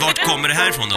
[0.00, 0.96] Vart kommer det här ifrån då?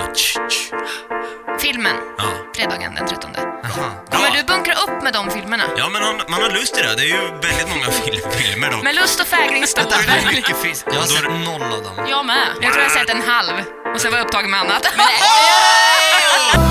[1.60, 2.24] Filmen, Ja.
[2.56, 3.32] fredagen den 13.
[3.36, 3.92] Jaha.
[4.12, 5.64] Kommer du bunkra upp med de filmerna?
[5.78, 6.96] Ja, men man, man har lust i det.
[6.96, 8.84] Det är ju väldigt många fil filmer dock.
[8.84, 10.36] Med lust och fägring står det.
[10.36, 12.06] mycket Jag har Då är sett noll av dem.
[12.10, 12.48] Jag med.
[12.62, 13.54] Jag tror jag har sett en halv
[13.96, 14.88] och sen var jag upptagen med annat.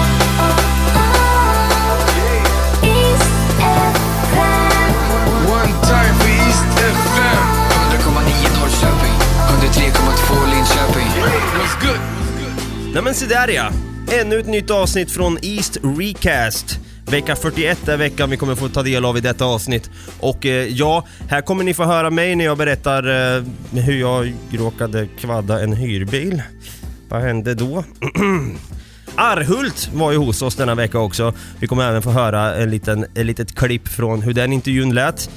[12.94, 13.70] Nej men se där ja!
[14.12, 16.78] Ännu ett nytt avsnitt från East Recast.
[17.06, 19.90] Vecka 41 är veckan vi kommer få ta del av i detta avsnitt.
[20.20, 24.34] Och eh, ja, här kommer ni få höra mig när jag berättar eh, hur jag
[24.52, 26.42] råkade kvadda en hyrbil.
[27.08, 27.84] Vad hände då?
[29.14, 31.34] Arhult var ju hos oss denna vecka också.
[31.58, 35.30] Vi kommer även få höra en liten, ett litet klipp från hur den intervjun lät.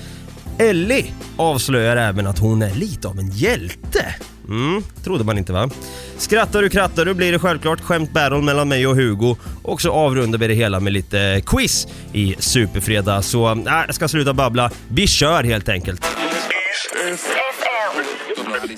[0.57, 4.15] Ellie avslöjar även att hon är lite av en hjälte.
[4.49, 5.69] Mm, trodde man inte va?
[6.17, 9.91] Skrattar du krattar du blir det självklart skämt battle mellan mig och Hugo och så
[9.91, 13.23] avrundar vi det hela med lite quiz i Superfredag.
[13.23, 14.71] Så äh, jag ska sluta babbla.
[14.87, 16.05] Vi kör helt enkelt.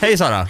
[0.02, 0.48] Hej Sara!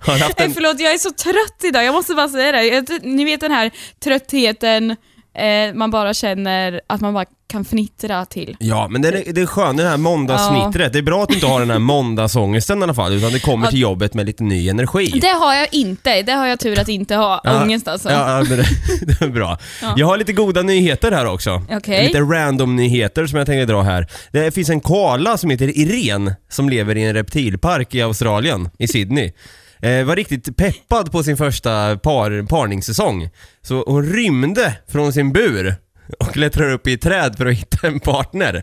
[0.00, 0.54] Har du haft Nej, en...
[0.54, 1.84] förlåt, jag är så trött idag.
[1.84, 2.98] Jag måste bara säga det.
[3.02, 3.70] Ni vet den här
[4.04, 4.96] tröttheten
[5.34, 8.56] eh, man bara känner att man bara kan fnittra till.
[8.60, 10.92] Ja, men det är, det är skönt det här måndagssnittret.
[10.92, 13.40] Det är bra att du inte har den här måndagsångesten i alla fall, utan det
[13.40, 15.18] kommer till jobbet med lite ny energi.
[15.20, 16.22] Det har jag inte.
[16.22, 17.62] Det har jag tur att inte ha.
[17.62, 18.10] Ångest alltså.
[18.10, 18.66] Ja, ja men det,
[19.06, 19.58] det är bra.
[19.96, 21.62] Jag har lite goda nyheter här också.
[21.70, 22.06] Okej.
[22.06, 24.06] Lite random-nyheter som jag tänkte dra här.
[24.32, 28.88] Det finns en koala som heter Irene som lever i en reptilpark i Australien, i
[28.88, 29.32] Sydney.
[29.84, 33.28] Eh, var riktigt peppad på sin första par, parningssäsong.
[33.62, 35.74] Så hon rymde från sin bur
[36.18, 38.62] och klättrar upp i ett träd för att hitta en partner.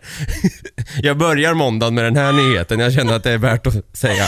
[1.02, 4.26] Jag börjar måndagen med den här nyheten, jag känner att det är värt att säga.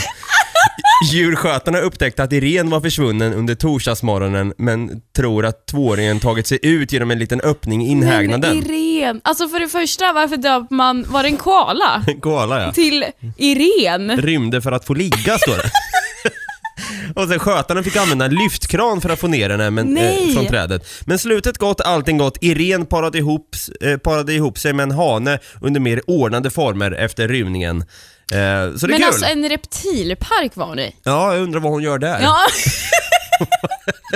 [1.12, 6.92] Djurskötarna upptäckte att Irene var försvunnen under torsdagsmorgonen men tror att tvååringen tagit sig ut
[6.92, 8.58] genom en liten öppning i inhägnaden.
[8.58, 9.20] Men Irene.
[9.24, 12.04] Alltså för det första, varför döper man, var det en koala?
[12.06, 12.72] En koala ja.
[12.72, 13.04] Till
[13.36, 14.16] Irene?
[14.16, 15.70] Rymde för att få ligga står det.
[17.14, 20.46] Och sen skötarna fick använda en lyftkran för att få ner henne men, eh, från
[20.46, 20.86] trädet.
[21.06, 22.38] Men slutet gott, allting gott.
[22.40, 23.48] Irene parade ihop,
[23.80, 27.76] eh, parade ihop sig med en hane under mer ordnade former efter rymningen.
[27.80, 27.86] Eh,
[28.26, 29.04] så det är Men kul.
[29.04, 30.96] alltså en reptilpark var hon i.
[31.04, 32.18] Ja, jag undrar vad hon gör där.
[32.22, 32.36] Ja.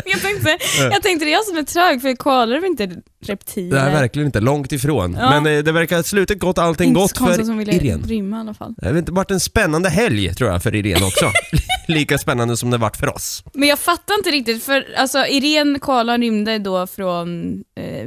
[0.04, 2.90] jag, tänkte, jag tänkte det är jag som är trög för koalor är väl inte
[3.24, 3.86] reptiler?
[3.86, 5.16] Är verkligen inte, långt ifrån.
[5.20, 5.40] Ja.
[5.40, 8.06] Men eh, det verkar slutet gott, allting inte gott för som ville Irene.
[8.06, 8.74] rymma i alla fall.
[8.78, 11.30] Det har inte varit en spännande helg tror jag för Irene också.
[11.88, 13.44] Lika spännande som det varit för oss.
[13.54, 18.06] Men jag fattar inte riktigt, för alltså Irene koala rymde då från, eh,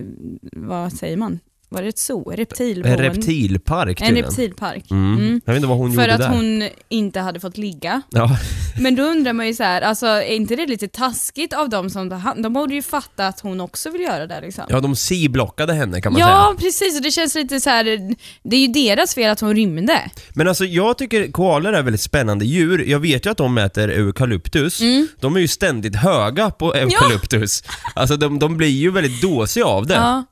[0.52, 1.40] vad säger man?
[1.74, 2.32] Var det ett zoo?
[2.32, 2.90] Reptilboende?
[3.06, 4.30] En reptilpark En tydligen.
[4.30, 4.92] reptilpark.
[4.92, 5.14] Mm.
[5.20, 5.42] Mm.
[5.46, 6.30] Jag vet inte vad hon För gjorde att där.
[6.30, 8.02] hon inte hade fått ligga.
[8.10, 8.38] Ja.
[8.80, 11.90] Men då undrar man ju så här, alltså är inte det lite taskigt av dem
[11.90, 14.64] som tar hand De borde ju fatta att hon också vill göra det liksom.
[14.70, 16.66] ja, de C-blockade henne kan man Ja, säga.
[16.68, 16.96] precis.
[16.98, 17.84] Och det känns lite så här.
[18.44, 20.02] det är ju deras fel att hon rymde.
[20.36, 22.84] Men alltså jag tycker koalor är väldigt spännande djur.
[22.88, 24.82] Jag vet ju att de äter eukalyptus.
[24.82, 25.08] Mm.
[25.20, 27.64] De är ju ständigt höga på eukalyptus.
[27.96, 29.94] Alltså de, de blir ju väldigt dåsiga av det.
[29.96, 30.24] Ja.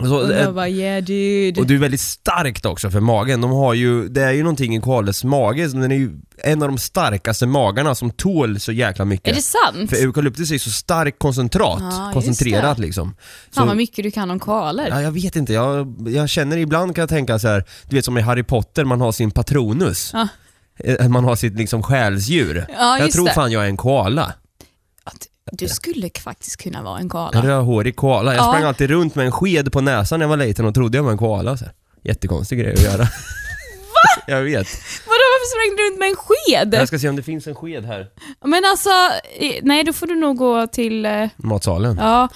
[0.00, 1.60] Och så, Och eh, jag bara yeah dude.
[1.60, 3.40] Och det är väldigt starkt också för magen.
[3.40, 6.10] De har ju, det är ju någonting i koalers mage, den är ju
[6.44, 9.28] en av de starkaste magarna som tål så jäkla mycket.
[9.28, 9.90] Är det sant?
[9.90, 13.14] För eukalyptus är så starkt koncentrat, just koncentrerat liksom.
[13.50, 14.86] Så, Fan vad mycket du kan om koalor.
[14.88, 18.04] ja, jag vet inte, jag, jag känner ibland kan jag tänka så här, du vet
[18.04, 20.10] som i Harry Potter, man har sin patronus.
[20.12, 20.28] Ja.
[20.84, 22.66] Eh, Man har sitt liksom själsdjur.
[22.78, 23.32] Ja, jag tror det.
[23.32, 24.32] fan jag är en koala.
[25.52, 27.42] Du skulle faktiskt kunna vara en En koala.
[27.42, 28.34] rödhårig koala.
[28.34, 28.52] Jag Ja.
[28.52, 31.02] sprang alltid runt med en sked på näsan när jag var liten och trodde jag
[31.04, 31.56] var en koala.
[31.56, 31.74] Så här.
[32.04, 32.98] Jättekonstig grej att göra.
[33.94, 34.22] Va?
[34.26, 34.66] jag vet.
[35.06, 36.74] Vadå varför sprang du runt med en sked?
[36.80, 38.06] Jag ska se om det finns en sked här.
[38.44, 38.90] Men alltså,
[39.62, 41.96] nej då får du nog gå till, eh, Matsalen.
[42.00, 42.28] ja.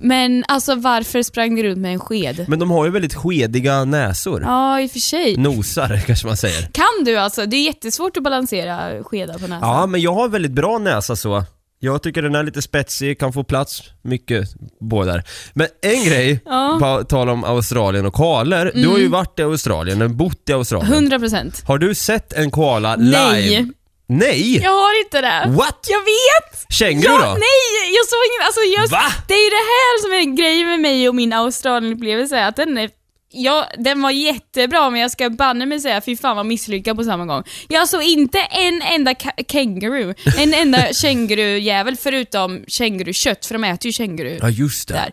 [0.00, 2.44] Men alltså varför sprang du runt med en sked?
[2.48, 4.42] Men de har ju väldigt skediga näsor.
[4.42, 5.36] Ja, i och för sig.
[5.36, 6.62] Nosar kanske man säger.
[6.72, 7.46] Kan du alltså?
[7.46, 9.58] Det är jättesvårt att balansera skedar på näsan.
[9.68, 11.44] Ja, men jag har väldigt bra näsa så.
[11.80, 14.48] Jag tycker den är lite spetsig, kan få plats mycket
[14.80, 15.22] båda.
[15.52, 16.66] Men en grej, Ja.
[16.68, 16.78] Mm.
[16.78, 18.70] på tal om Australien och koalor.
[18.74, 20.92] Du har ju varit i Australien, och bott i Australien.
[20.92, 21.62] 100 procent.
[21.66, 23.12] Har du sett en koala live?
[23.32, 23.72] Nej.
[24.10, 24.62] Nej!
[24.62, 25.44] Jag har inte det.
[25.48, 25.86] What?
[25.88, 26.66] Jag vet!
[26.72, 27.26] Känguru ja, då?
[27.26, 29.02] Nej, jag såg ingen, alltså just, Va?
[29.28, 32.78] Det är ju det här som är grejen med mig och min Australien-upplevelse, att den
[32.78, 32.90] är
[33.40, 37.04] Ja, den var jättebra men jag ska banne mig säga fy fan vad misslyckad på
[37.04, 37.42] samma gång.
[37.68, 39.14] Jag såg inte en enda
[39.48, 44.94] känguru, en enda kängurujävel förutom kängurukött, för de äter ju känguru Ja, just det.
[44.94, 45.12] där.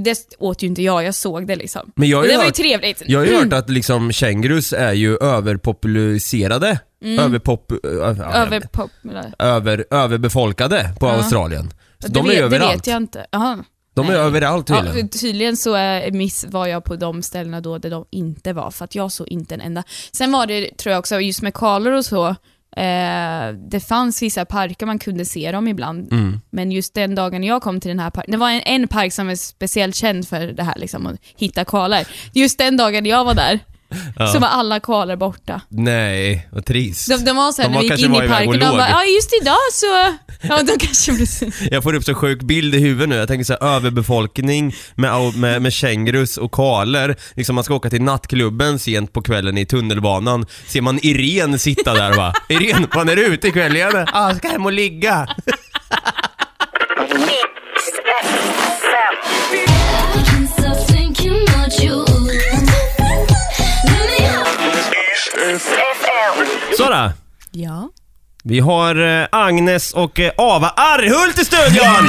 [0.00, 1.92] det åt ju inte jag, jag såg det liksom.
[1.96, 3.02] Men jag har det var ju hört- trevligt.
[3.06, 6.78] Jag har ju hört att liksom kängurus är ju överpopuliserade.
[7.04, 7.70] Överpop...
[7.84, 8.00] Mm.
[8.34, 9.34] Över pop, eller?
[9.38, 11.12] över, överbefolkade på Ja.
[11.12, 11.70] Australien.
[11.98, 12.74] Så det, de är vet, ju det överallt.
[12.76, 13.26] vet jag inte.
[13.32, 13.64] Aha.
[13.94, 14.20] De är Nej.
[14.20, 15.08] överallt Ja, tydligen.
[15.08, 18.84] tydligen så är miss var jag på de ställena då där de inte var, för
[18.84, 19.82] att jag såg inte en enda.
[20.12, 22.26] Sen var det, tror jag också, just med kalor och så,
[22.76, 26.40] eh, det fanns vissa parker man kunde se dem ibland, Mm.
[26.50, 29.12] men just den dagen jag kom till den här parken, det var en, en park
[29.12, 32.06] som är speciellt känd för det här, liksom, att hitta kalar.
[32.34, 33.60] Just den dagen jag var där,
[34.32, 35.60] så var alla kalar borta.
[35.68, 37.08] Nej, vad trist.
[37.08, 39.30] De, de var såhär, när vi gick in i parken, och de bara ja just
[39.42, 39.86] idag så,
[40.42, 41.62] ja de kanske precis.
[41.70, 43.16] Jag får upp så sjuk bild i huvudet nu.
[43.16, 47.16] Jag tänker så här, överbefolkning med, med, med kängurus och kaler.
[47.34, 50.46] Liksom man ska åka till nattklubben sent på kvällen i tunnelbanan.
[50.66, 52.32] Ser man Irene sitta där va?
[52.48, 54.06] Irene, vad är du ute ikväll igen?
[54.12, 55.28] Ah, jag ska hem och ligga.
[66.76, 67.14] Sara!
[67.52, 67.88] Ja?
[68.44, 72.08] Vi har eh, Agnes och eh, Ava Arhult i studion!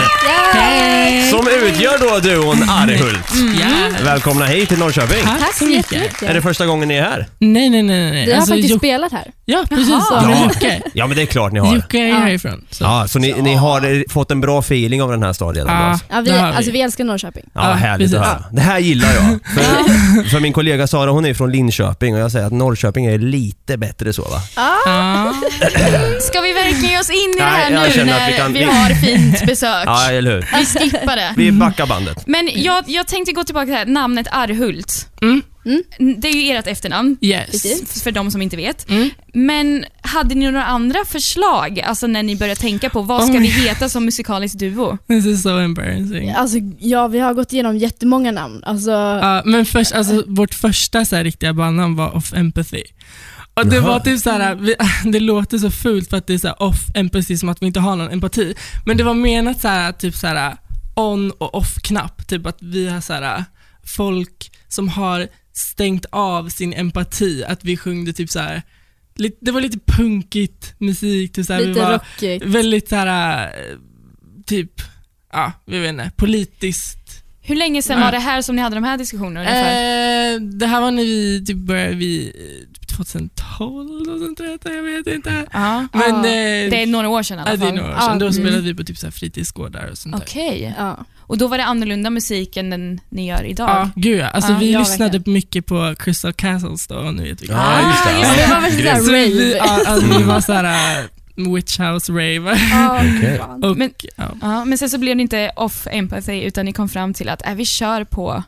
[1.29, 3.33] Som utgör då duon Arhult.
[3.61, 3.67] Ja.
[4.05, 5.23] Välkomna hit till Norrköping.
[5.39, 6.23] Tack så mycket.
[6.23, 7.27] Är det första gången ni är här?
[7.39, 8.11] Nej, nej, nej.
[8.11, 8.25] nej.
[8.25, 9.31] Vi har Alltså, faktiskt Joc- spelat här.
[9.45, 9.89] Ja, precis.
[9.89, 10.39] Ja.
[10.93, 11.75] Ja men det är klart ni har.
[11.75, 12.15] Jocke är Ja.
[12.15, 12.65] härifrån.
[12.71, 12.83] Så.
[12.83, 15.65] Ja, så ni, ni har eh, fått en bra feeling av den här stadion?
[15.67, 15.99] Ja.
[16.09, 17.43] Ja, vi, alltså, vi älskar Norrköping.
[17.53, 18.43] Ja, Ja, härligt att höra.
[18.51, 19.23] Det här gillar jag.
[19.55, 23.17] För, för min kollega Sara hon är från Linköping och jag säger att Norrköping är
[23.17, 24.41] lite bättre så va?
[24.55, 25.33] Ja.
[26.27, 28.37] Ska vi verkligen ge oss in i det Nej, här jag nu känner när vi
[28.37, 29.83] kan- vi har fint besök?
[29.85, 30.49] Ja, eller hur?
[30.59, 31.33] Vi skippar det.
[31.37, 32.27] Vi backar bandet.
[32.27, 35.09] Men jag, jag tänkte gå tillbaka till det här, namnet Arhult.
[35.21, 35.41] Mm.
[36.21, 38.01] Det är ju ert efternamn, Yes.
[38.03, 38.89] för de som inte vet.
[38.89, 39.09] Mm.
[39.33, 43.39] Men hade ni några andra förslag, alltså när ni började tänka på vad ska Oh
[43.41, 44.97] vi heta som musikalisk duo?
[45.07, 46.31] This is so embarrassing.
[46.31, 48.63] Alltså, ja, vi har gått igenom jättemånga namn.
[48.65, 52.83] Alltså, Ja, men först, alltså, vårt första så här, riktiga bandnamn var Off Empathy.
[53.53, 54.75] Och det var typ så här, vi,
[55.11, 57.65] det låter så fult för att det är så här off empathy som att vi
[57.65, 58.55] inte har någon empati.
[58.85, 60.57] Men det var menat så här, typ så här
[60.95, 62.27] on och off-knapp.
[62.27, 63.43] Typ att vi har så här,
[63.83, 67.43] folk som har stängt av sin empati.
[67.47, 68.61] Att vi sjungde typ så här,
[69.15, 71.33] lite, det var lite punkigt musik.
[71.33, 72.45] Typ så här, vi lite var rockigt.
[72.45, 73.51] väldigt så här,
[74.45, 74.71] typ,
[75.33, 78.05] ja, jag vet inte, politiskt Hur länge sedan Ja.
[78.05, 79.49] var det här som ni hade de här diskussionerna?
[79.49, 82.33] Eh, det här var när vi typ började vid
[82.95, 85.45] 2012, 2013, jag vet inte.
[85.53, 85.87] ja.
[85.93, 86.17] Men Ja.
[86.17, 87.75] eh, Det är några år sedan i ja, alla det är fall.
[87.75, 88.07] några år sedan.
[88.13, 88.33] Ja, Då mm.
[88.33, 90.23] spelade vi på typ så här fritidsgårdar och sånt där.
[90.23, 90.75] Okej.
[90.77, 91.05] Ja.
[91.27, 93.69] Och då var det annorlunda musik än den ni gör idag?
[93.69, 94.27] Ja, gud ja.
[94.27, 95.33] Alltså, Ja, vi ja, lyssnade verkligen.
[95.33, 97.53] mycket på Crystal Castles då, ni vet vilka.
[97.53, 98.09] Ja, just det.
[98.09, 98.27] Ah, Ja.
[98.27, 99.57] just Det var väl sådär Så vi, rave.
[99.57, 101.03] ja, alltså, det var såhär
[101.37, 102.59] uh, witch house rave.
[102.71, 103.37] Ja, Okej.
[103.37, 103.63] fan.
[103.63, 104.23] Och, Men- ja.
[104.41, 107.47] Ja, men sen så blev det inte off empathy utan ni kom fram till att
[107.47, 108.43] äh, vi kör på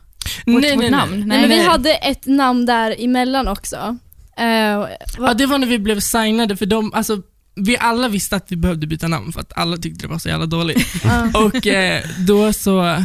[0.46, 1.12] vårt, nej, vårt nej, namn.
[1.12, 1.24] nej.
[1.26, 3.96] Nej, men vi hade ett namn där emellan också.
[4.38, 4.88] Eh,
[5.18, 7.22] Ja, det var när vi blev signade, för de, alltså,
[7.54, 10.28] vi alla visste att vi behövde byta namn för att alla tyckte det var så
[10.28, 10.86] jävla dåligt.
[11.34, 13.02] Och eh, då så,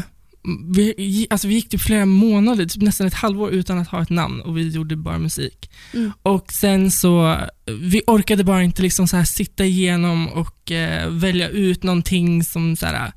[0.76, 4.10] vi, alltså vi gick typ flera månader, typ nästan ett halvår utan att ha ett
[4.10, 5.72] namn och vi gjorde bara musik.
[5.94, 6.12] Mm.
[6.22, 7.38] Och sen så,
[7.82, 12.76] vi orkade bara inte liksom så här sitta igenom och eh, välja ut någonting som
[12.76, 13.12] så här,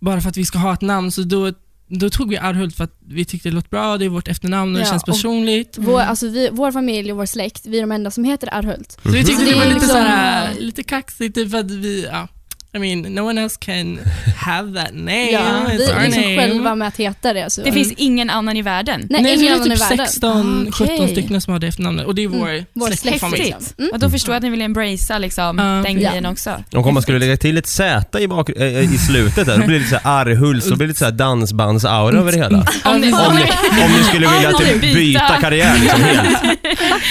[0.00, 1.12] bara för att vi ska ha ett namn.
[1.12, 1.52] Så då,
[1.88, 4.72] då tog vi Arhult för att vi tyckte det låt bra, det är vårt efternamn
[4.74, 5.76] och det Ja, känns personligt.
[5.78, 8.98] Vår, alltså vi, vår familj och vår släkt, vi är de enda som heter Arhult.
[9.02, 12.04] Så vi tyckte Det det var lite liksom- så här, lite kaxigt typ att vi,
[12.04, 12.28] ja,
[12.76, 13.98] I mean, no one else can
[14.36, 15.30] have that name.
[15.32, 16.36] Ja, It's vi our är liksom name.
[16.36, 17.50] själva med att heta det.
[17.50, 17.62] Så.
[17.62, 19.06] Det finns ingen annan i världen.
[19.10, 20.06] Nej, Nej, ingen vi är annan i typ världen.
[20.06, 21.08] 16, Ah, 17 okej.
[21.08, 23.42] stycken som har det efternamnet och det är vår, Mm, vår släktfamilj.
[23.44, 23.54] släkt.
[23.54, 23.78] Häftigt.
[23.78, 23.90] Mm.
[23.92, 25.64] Och då förstår jag att ni vill embracea liksom, Ja.
[25.64, 26.10] den Ja.
[26.10, 26.62] grejen också.
[26.74, 29.66] Och om man skulle lägga till ett Z i, bak, äh, i slutet där, då
[29.66, 32.58] blir det lite Arhult, så blir det lite så här dansbands-aura över det hela.
[32.84, 33.42] Om ni, Om ni,
[33.84, 34.94] om ni skulle vilja typ byta.
[34.98, 36.38] byta karriär liksom helt.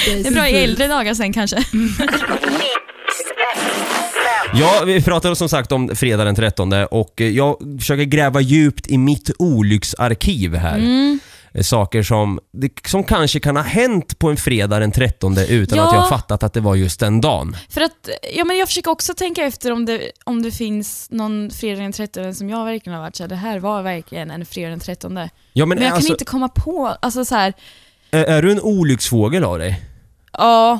[0.24, 1.58] Det är bra i äldre dagar sen kanske.
[4.60, 8.88] Ja, vi pratade som sagt om fredag den 13 och eh, jag försöker gräva djupt
[8.88, 10.78] i mitt olycksarkiv här.
[10.78, 11.20] Mm.
[11.54, 12.40] Eh, Saker som,
[12.88, 15.88] som kanske kan ha hänt på en fredag den 13 utan Ja.
[15.88, 17.58] att jag fattat att det var just den dagen.
[17.70, 21.52] För att, ja men jag försöker också tänka efter om det, om det finns någon
[21.52, 24.70] fredag den 13 som jag verkligen har varit såhär, det här var verkligen en fredag
[24.70, 25.14] den 13.
[25.14, 27.54] Men, Ja, men jag alltså, kan inte komma på, alltså så här,
[28.12, 29.82] är, är du en olycksfågel av dig?
[30.38, 30.80] ja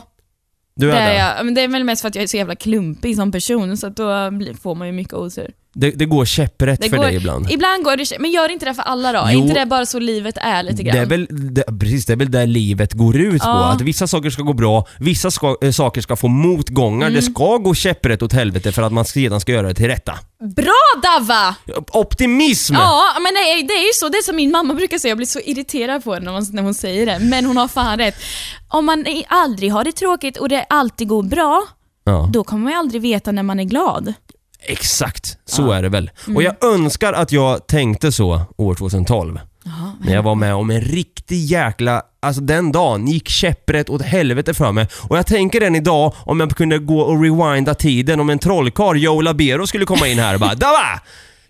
[0.76, 1.18] Du det är är det?
[1.38, 1.46] jag.
[1.46, 3.88] Men det är väl mest för att jag är så jävla klumpig som person så
[3.88, 5.52] att då blir- får man ju mycket otur.
[5.78, 7.52] Det, det går käpprätt Det för går, dig ibland.
[7.52, 9.20] Ibland går det, men gör inte det för alla då?
[9.20, 9.26] Jo.
[9.28, 10.96] Är inte det bara så livet är lite grann?
[10.96, 13.48] Det är, väl, det, precis, det är väl där livet går ut på.
[13.48, 13.72] Ja.
[13.72, 17.08] Att vissa saker ska gå bra, vissa ska, äh, saker ska få motgångar.
[17.08, 17.14] Mm.
[17.14, 20.14] Det ska gå käpprätt åt helvete för att man sedan ska göra det till rätta.
[20.56, 21.56] Bra Davva!
[21.92, 22.74] Optimism!
[22.74, 24.10] Ja, men det är, det är ju så.
[24.10, 26.46] Det är som min mamma brukar säga, jag blir så irriterad på henne när, man,
[26.52, 27.20] när hon säger det.
[27.20, 28.16] Men hon har fan rätt.
[28.68, 31.64] Om man aldrig har det tråkigt och det alltid går bra,
[32.08, 32.30] Ja.
[32.34, 34.14] då kommer man ju aldrig veta när man är glad.
[34.68, 36.12] Exakt, så är det väl.
[36.26, 36.38] Mm.
[36.38, 39.40] Och jag önskar att jag tänkte så år 2012.
[40.02, 44.54] När jag var med om en riktig jäkla, alltså den dagen gick käpprätt åt helvete
[44.54, 44.88] för mig.
[45.02, 48.98] Och jag tänker än idag om jag kunde gå och rewinda tiden om en trollkarl,
[48.98, 51.02] Joe Labero, skulle komma in här och bara Dava!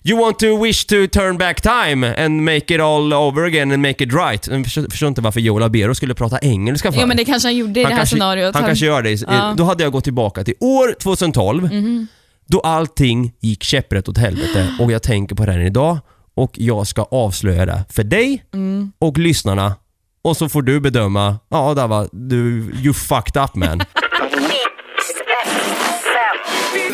[0.08, 3.82] You want to wish to turn back time and make it all over again and
[3.82, 4.48] make it right.
[4.48, 7.00] Jag förstår, förstår inte varför Joe Labero skulle prata engelska för.
[7.00, 8.56] Ja men det kanske han gjorde i det här kanske, scenariot.
[8.56, 9.22] Han kanske gör det.
[9.22, 9.54] Ja.
[9.58, 11.70] Då hade jag gått tillbaka till år 2012
[12.48, 15.98] då allting gick käpprätt åt helvete och jag tänker på det här idag
[16.36, 18.44] och jag ska avslöja det för dig
[19.00, 19.76] och lyssnarna
[20.24, 23.82] och så får du bedöma, ja Dava, du, you fucked up man.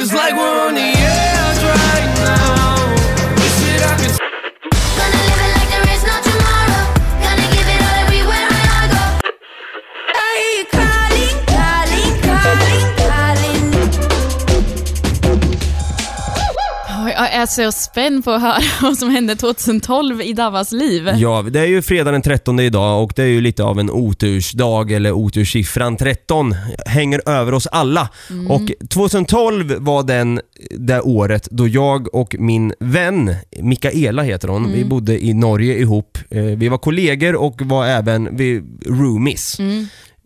[0.01, 2.40] It's like we're on the edge right now.
[17.21, 21.09] Jag är så spänd på att höra vad som hände 2012 i Davas liv.
[21.15, 23.89] Ja, det är ju fredag den 13 idag och det är ju lite av en
[23.89, 28.09] otursdag eller oturssiffran 13 hänger över oss alla.
[28.49, 34.85] Och 2012 var den, det året då jag och min vän, Mikaela heter hon, vi
[34.85, 36.17] bodde i Norge ihop.
[36.29, 39.57] Eh, Vi var kollegor och var även vi, roomies.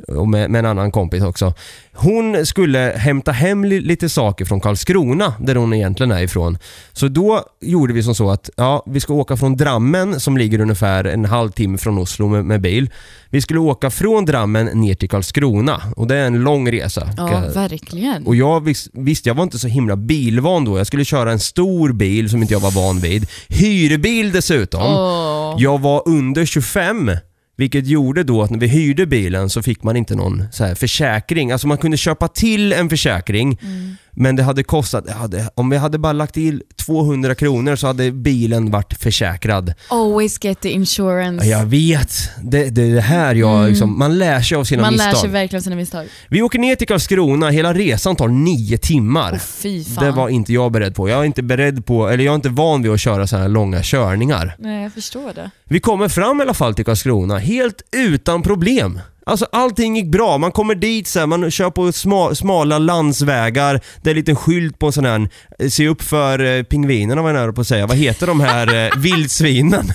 [0.08, 1.54] Och med, med en annan kompis också.
[1.94, 6.58] Hon skulle hämta hem li, lite saker från Karlskrona, där hon egentligen är ifrån.
[6.94, 10.60] Så då gjorde vi som så att, ja, vi ska åka från Drammen som ligger
[10.60, 12.90] ungefär en halvtimme från Oslo med, med bil.
[13.30, 17.10] Vi skulle åka från Drammen ner till Karlskrona och det är en lång resa.
[17.18, 18.28] Ja, verkligen.
[18.28, 20.78] och jag vis, visst, jag var inte så himla bilvan då.
[20.78, 23.28] Jag skulle köra en stor bil som inte jag var van vid.
[23.48, 24.82] Hyrbil dessutom.
[24.82, 25.56] Åh.
[25.58, 27.12] Jag var under 25.
[27.58, 30.76] Vilket gjorde då att när vi hyrde bilen så fick man inte någon så här
[30.76, 31.52] försäkring.
[31.52, 35.70] Alltså man kunde köpa till en försäkring mm men det hade kostat, det hade, om
[35.70, 39.74] vi hade bara lagt till 200 kronor så hade bilen varit försäkrad.
[39.90, 41.46] Always get the insurance.
[41.46, 44.94] Jag vet, det, det är det här jag liksom, man lär sig av sina Man
[44.94, 45.14] misstag.
[45.14, 46.08] lär sig verkligen sina misstag.
[46.28, 49.32] Vi åker ner till Karlskrona, hela resan tar nio timmar.
[49.34, 50.06] Åh, fy fan.
[50.06, 51.10] Det var inte jag beredd på.
[51.10, 53.48] Jag är inte beredd på, eller jag är inte van vid att köra så här
[53.48, 54.56] långa körningar.
[54.60, 55.52] Nej, jag förstår det.
[55.64, 59.00] Vi kommer fram i alla fall till Karlskrona helt utan problem.
[59.28, 63.82] Alltså allting gick bra, man kommer dit så här, man kör på sma, smala landsvägar,
[64.02, 65.30] det är en liten skylt på en sån här,
[65.60, 67.88] eh, se upp för eh, pingvinerna var jag nära på att säga.
[67.88, 69.92] Vad heter de här eh, vildsvinen?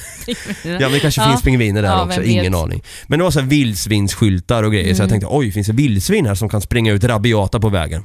[0.63, 2.39] Ja men det kanske finns pingviner där Ja, också, vem vet.
[2.39, 2.83] ingen aning.
[3.07, 5.11] Men det var så här vildsvinsskyltar och grejer så jag Mm.
[5.11, 8.05] tänkte oj, finns det vildsvin här som kan springa ut rabiata på vägen?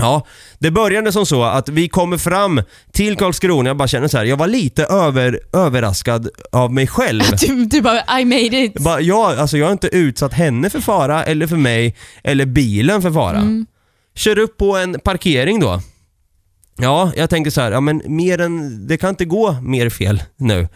[0.00, 0.26] Ja,
[0.58, 2.62] det började som så att vi kommer fram
[2.92, 7.22] till Karlskrona, jag bara känner så här, jag var lite över, överraskad av mig själv.
[7.40, 8.74] Du, du bara, I made it.
[8.74, 13.02] Bara, ja, alltså jag har inte utsatt henne för fara, eller för mig, eller bilen
[13.02, 13.36] för fara.
[13.36, 13.66] Mm.
[14.14, 15.80] Kör upp på en parkering då.
[16.80, 20.22] Ja, jag tänker så här, ja men mer än, det kan inte gå mer fel
[20.36, 20.68] nu.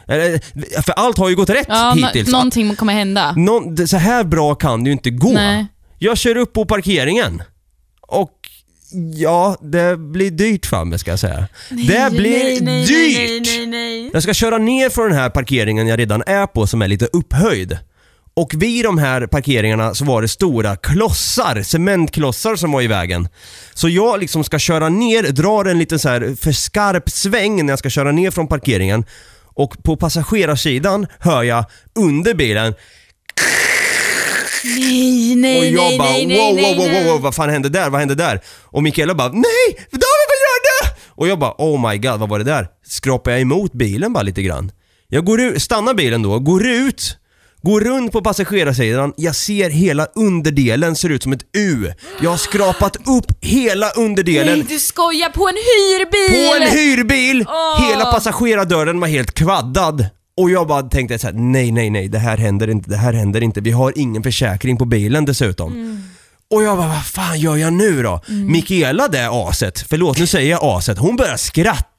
[0.87, 2.29] För allt har ju gått rätt Ja, hittills.
[2.29, 3.33] någonting kommer hända.
[3.37, 5.33] Någon, så här bra kan det ju inte gå.
[5.33, 5.67] Nej.
[5.99, 7.43] Jag kör upp på parkeringen
[8.01, 8.31] och
[9.15, 11.49] ja, det blir dyrt för mig ska jag säga.
[11.69, 13.47] det blir nej, dyrt!
[13.47, 14.11] Nej, nej, nej.
[14.13, 17.09] Jag ska köra ner från den här parkeringen jag redan är på som är lite
[17.13, 17.79] upphöjd.
[18.35, 23.29] Och vid de här parkeringarna så var det stora klossar, cementklossar som var i vägen.
[23.75, 27.73] Så jag liksom ska köra ner, drar en liten så här för skarp sväng när
[27.73, 29.05] jag ska köra ner från parkeringen.
[29.55, 32.75] Och på passagerarsidan hör jag under bilen
[34.65, 37.13] Nej, nej, och jag nej, bara nej, wow, nej, wow, wow, wow, nej.
[37.13, 38.41] wow, vad fan hände där, vad hände där?
[38.63, 41.03] Och Mikaela bara nej, David vad gör du?
[41.09, 42.67] Och jag bara oh my god, vad var det där?
[42.87, 44.73] Skrapar jag emot bilen bara lite grann?
[45.09, 47.17] Jag går ut, stannar bilen då, går ut,
[47.63, 51.93] går runt på passagerarsidan, jag ser hela underdelen ser ut som ett U.
[52.21, 56.49] Jag har skrapat upp hela underdelen Nej, du skojar på en hyrbil!
[56.49, 57.45] på en hyrbil!
[57.49, 57.89] Åh.
[57.89, 60.07] Hela passagerardörren var helt kvaddad.
[60.37, 63.13] Och jag bara tänkte så här: nej, nej, nej, det här händer inte, det här
[63.13, 63.61] händer inte.
[63.61, 65.73] Vi har ingen försäkring på bilen dessutom.
[65.73, 66.03] Mm.
[66.51, 68.21] Och jag bara, vad fan gör jag nu då?
[68.29, 71.92] Mikaela det aset, förlåt nu säger jag aset, hon börjar skratta.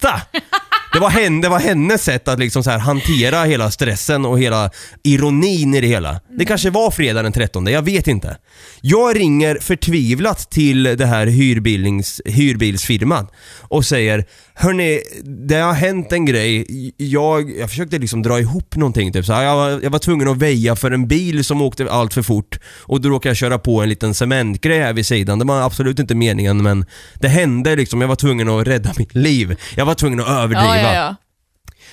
[0.94, 4.40] Det var, henne, det var hennes sätt att liksom så här hantera hela stressen och
[4.40, 4.70] hela
[5.04, 6.20] ironin i det hela.
[6.38, 8.38] Det kanske var fredag den 13, jag vet inte.
[8.82, 13.28] Jag ringer förtvivlat till det här hyrbildnings, hyrbilsfirman
[13.62, 16.66] och säger Hörni, det har hänt en grej.
[16.98, 19.14] Jag, jag försökte liksom dra ihop någonting.
[19.14, 19.26] Typ.
[19.26, 22.22] Så jag, var, jag var tvungen att väja för en bil som åkte allt för
[22.22, 25.40] fort och då råkade jag köra på en liten cementgrej här vid sidan.
[25.40, 28.02] Det var absolut inte meningen men det hände liksom.
[28.02, 29.56] Jag var tvungen att rädda mitt liv.
[29.76, 30.78] Jag var tvungen att överdriva.
[30.78, 31.16] Ja, ja, ja.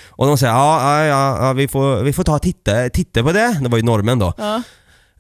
[0.09, 3.33] Och de säger ja, ja, ja, vi, får, vi får ta och titta, titta på
[3.33, 3.59] det.
[3.63, 4.33] Det var ju normen då.
[4.39, 4.63] ja.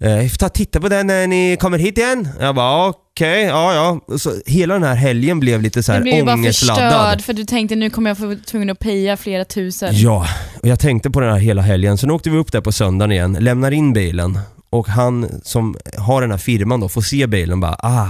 [0.02, 2.28] Eh, Vi får ta och titta på det när ni kommer hit igen.
[2.40, 4.18] Jag bara okej, ja ja.
[4.18, 6.92] Så hela den här helgen blev lite så Du här blev ju bara ångestladdad.
[6.92, 9.90] förstörd för du tänkte nu kommer jag få tvungen att peja flera tusen.
[9.92, 10.26] Ja,
[10.62, 11.98] och jag tänkte på den här hela helgen.
[11.98, 14.38] Sen åkte vi upp där på söndagen igen, lämnar in bilen
[14.70, 18.08] och han som har den här firman då får se bilen bara ah,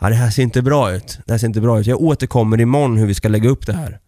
[0.00, 1.18] ja, det här ser inte bra ut.
[1.26, 1.86] Det här ser inte bra ut.
[1.86, 3.98] Jag återkommer imorgon hur vi ska lägga upp det här.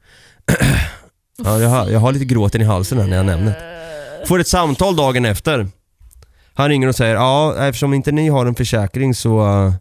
[1.45, 4.27] Ja, jag, har, jag har lite gråten i halsen här när jag nämner det.
[4.27, 5.69] Får ett samtal dagen efter.
[6.55, 9.73] Han ringer och säger ja, eftersom inte ni har en försäkring så eh,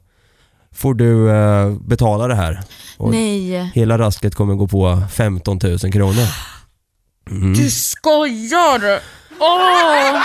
[0.75, 2.61] får du eh, betala det här.
[2.97, 3.71] Och Nej.
[3.75, 6.27] Hela rasket kommer gå på 15 000 kronor.
[7.29, 7.53] Mm.
[7.53, 8.99] Du skojar!
[9.39, 10.21] Åh!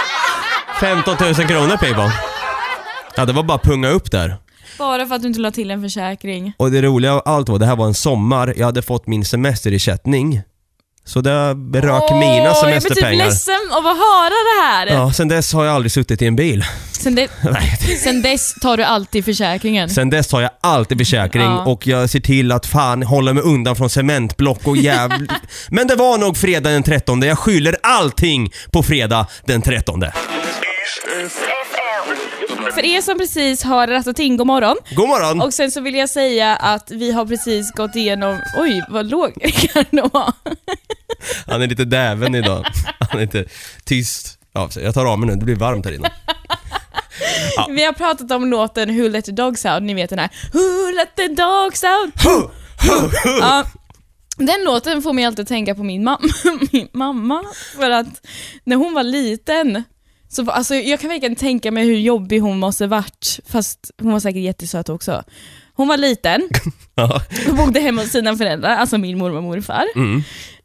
[0.81, 2.11] 15 000 kronor Paypal.
[3.17, 4.37] Ja, det var bara att punga upp där.
[4.79, 6.53] Bara för att du inte la till en försäkring.
[6.57, 9.25] Och det roliga av allt var, det här var en sommar, jag hade fått min
[9.25, 10.41] semesterersättning.
[11.05, 11.31] Så det
[11.75, 13.25] rök mina Jag blir typ semesterpengar.
[13.27, 14.87] ledsen av att höra det här.
[14.87, 16.65] Ja, sen dess har jag aldrig suttit i en bil.
[16.93, 17.29] Sen, de,
[18.05, 19.89] sen dess tar du alltid försäkringen.
[19.91, 21.65] Sen dess har jag alltid försäkring Ja.
[21.65, 25.29] och jag ser till att fan hålla mig undan från cementblock och jävl...
[25.69, 30.03] Men det var nog fredag den 13, jag skyller allting på fredag den 13.
[32.71, 34.77] För er som precis har rattat in, god morgon.
[34.97, 35.41] God morgon!
[35.41, 39.33] Och sen så vill jag säga att vi har precis gått igenom, oj vad låg
[39.45, 40.33] Ricardo var.
[41.47, 42.67] Han är lite däven idag.
[43.11, 43.45] Han är lite
[43.85, 44.39] tyst.
[44.53, 46.13] Ja, jag tar av mig nu, det blir varmt här inne.
[47.69, 50.91] Vi har pratat om låten Who Let The Dogs Out, ni vet den här Who
[50.97, 52.15] Let The Dogs Out.
[53.41, 53.65] Ja,
[54.37, 56.19] den låten får mig alltid att tänka på min, mam
[56.73, 57.43] min mamma,
[57.77, 58.27] för att
[58.65, 59.85] när hon var liten
[60.33, 64.21] så alltså, jag kan verkligen tänka mig hur jobbig hon måste varit, fast hon var
[64.21, 65.23] säkert jättesöt också.
[65.75, 66.49] Hon var liten,
[67.49, 69.85] och bodde hemma hos sina föräldrar, alltså min mormor och morfar.
[69.97, 70.23] Mm.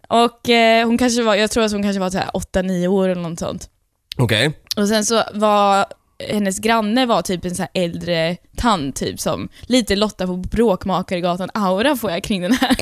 [0.08, 3.10] Och eh, hon kanske var, jag tror att hon kanske var så här 8-9 år
[3.10, 3.70] eller något sånt.
[4.18, 4.60] Okej.
[4.78, 5.86] Och sen så var
[6.20, 11.50] hennes granne var typ en så här äldre tant typ som lite Lotta på Bråkmakaregatan
[11.54, 12.76] aura får jag kring den här.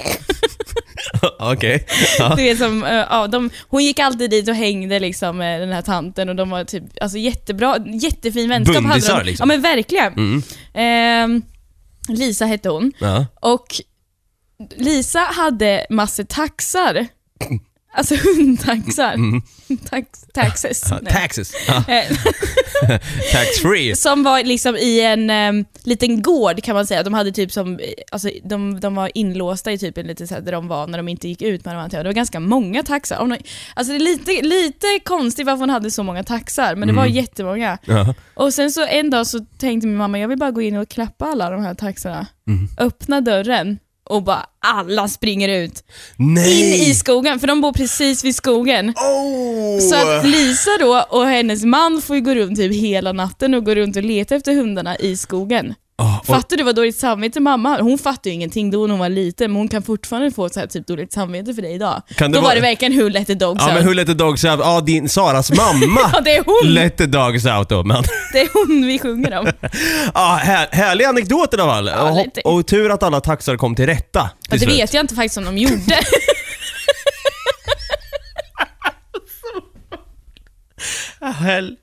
[1.40, 1.86] Okej.
[2.20, 2.36] Ja.
[2.36, 5.72] Du vet som, eh, ja, de, hon gick alltid dit och hängde liksom med den
[5.72, 9.29] här tanten och de var typ, alltså jättebra, jättefin vänskap Bundisar, hade de.
[9.29, 9.50] liksom.
[9.50, 10.14] Ja men verkligen.
[10.14, 10.42] Mm.
[10.74, 11.42] Ehm,
[12.08, 12.92] Lisa hette hon.
[13.00, 13.25] Ja.
[13.42, 13.66] Och
[14.75, 17.08] Lisa hade massor taxar.
[17.96, 19.18] Alltså hundtaxar.
[19.90, 20.92] Tax, taxes.
[21.01, 21.14] Nej.
[21.14, 21.53] Taxes.
[21.68, 21.84] Ja.
[22.81, 22.90] Eh,
[23.31, 23.96] Tax free.
[23.96, 27.03] Som var liksom i en em, liten gård kan man säga.
[27.03, 27.79] De hade typ som,
[28.12, 30.98] alltså de, de var inlåsta i typ en liten så här, där de var när
[30.98, 31.90] de inte gick ut med de.
[31.90, 33.18] Det var ganska många taxar.
[33.18, 33.38] De,
[33.74, 37.05] alltså det är lite, lite konstigt varför hon hade så många taxar, men det var
[37.05, 37.77] jättemånga.
[37.86, 38.14] Ja.
[38.34, 40.90] Och sen så en dag så tänkte min mamma, jag vill bara gå in och
[40.90, 42.27] klappa alla de här taxarna.
[42.77, 45.83] Öppna dörren och bara alla springer ut.
[46.18, 46.59] Nej!
[46.59, 48.89] In i skogen, för de bor precis vid skogen.
[48.89, 49.79] Oh!
[49.79, 53.65] Så att Lisa då och hennes man får ju gå runt typ hela natten och
[53.65, 55.74] gå runt och leta efter hundarna i skogen.
[55.98, 59.10] Och, Fattar du vad dåligt samvete mamma Hon fattar ju ingenting då när hon var
[59.10, 62.01] liten, men hon kan fortfarande få så här typ dåligt samvete för det idag.
[62.16, 63.74] Kan det då vara- var det verkligen Who let the dogs ja out.
[63.75, 64.60] men who let the dogs out?
[64.60, 66.74] Ja, din, Saras mamma Ja, det är hon!
[66.74, 67.84] let the dogs out då.
[67.84, 68.03] Men,
[68.34, 69.46] Det är hon vi sjunger om.
[70.14, 71.88] ja, här, härlig anekdot i alla fall.
[71.88, 72.42] Ja, och, lite.
[72.42, 74.20] och tur att alla taxar kom till rätta.
[74.20, 74.79] Ja, till det slut.
[74.79, 76.00] vet jag inte faktiskt om de gjorde.
[81.22, 81.75] Hell...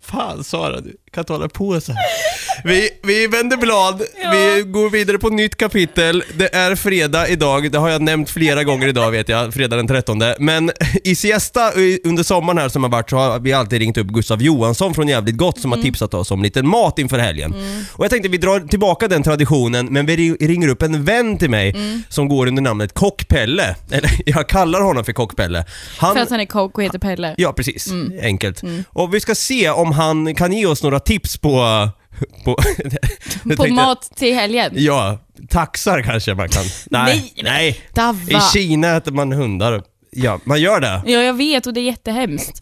[0.00, 2.00] Fan Sara, du kan inte hålla på så här.
[2.64, 4.30] Vi, vi vänder blad, Ja.
[4.30, 6.24] vi går vidare på nytt kapitel.
[6.38, 9.88] Det är fredag idag, det har jag nämnt flera gånger idag vet jag, fredag den
[9.88, 10.22] 13.
[10.38, 10.70] Men
[11.04, 11.70] i siesta
[12.04, 15.08] under sommaren här som har varit så har vi alltid ringt upp Gustav Johansson från
[15.08, 17.54] Jävligt Gott som har tipsat oss om lite mat inför helgen.
[17.92, 21.38] Och jag tänkte vi drar tillbaka den traditionen men vi ri- ringer upp en vän
[21.38, 21.74] till mig
[22.08, 23.74] som går under namnet Kock-Pelle.
[23.90, 25.64] Eller jag kallar honom för Kock-Pelle.
[25.98, 26.14] Han...
[26.14, 27.34] för att han är kock och heter Pelle.
[27.38, 27.88] Ja, precis.
[28.22, 28.62] Enkelt.
[28.88, 31.48] Och vi ska se om han kan ge oss några tips på...
[32.44, 32.62] På, På
[33.48, 34.72] tänkte- mat till helgen.
[34.74, 36.62] Ja, taxar kanske man kan.
[36.90, 38.36] Nej, Nej, nej.
[38.36, 38.40] I.
[38.58, 39.82] Kina äter man hundar.
[40.10, 41.02] Ja, man gör det.
[41.06, 42.60] Ja, jag vet och det är jättehemskt.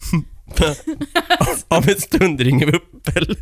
[1.67, 3.35] Om en stund ringer vi upp Pelle.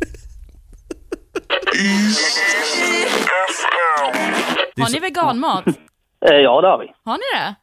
[4.80, 5.66] Har ni veganmat?
[5.66, 6.86] Eh, Ja, det har vi.
[7.04, 7.54] Har ni det?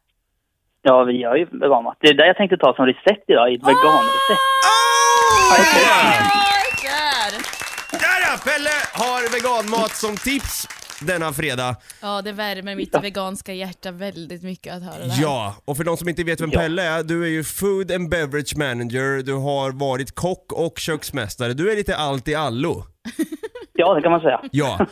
[0.84, 1.98] Ja, vi gör ju veganmat.
[2.02, 4.42] Det är det jag tänkte ta som recept idag, i ett veganrecept.
[5.76, 6.61] Där!
[8.38, 10.68] Pelle har veganmat som tips
[11.02, 11.76] denna fredag.
[12.02, 15.22] Ja, det värmer mitt veganska hjärta väldigt mycket att höra det här.
[15.24, 18.10] Ja, och för de som inte vet vem Pelle är, du är ju food and
[18.10, 21.54] beverage manager, du har varit kock och köksmästare.
[21.54, 22.86] Du är lite allt i allo.
[23.74, 24.42] Ja, det kan man säga.
[24.52, 24.86] Ja,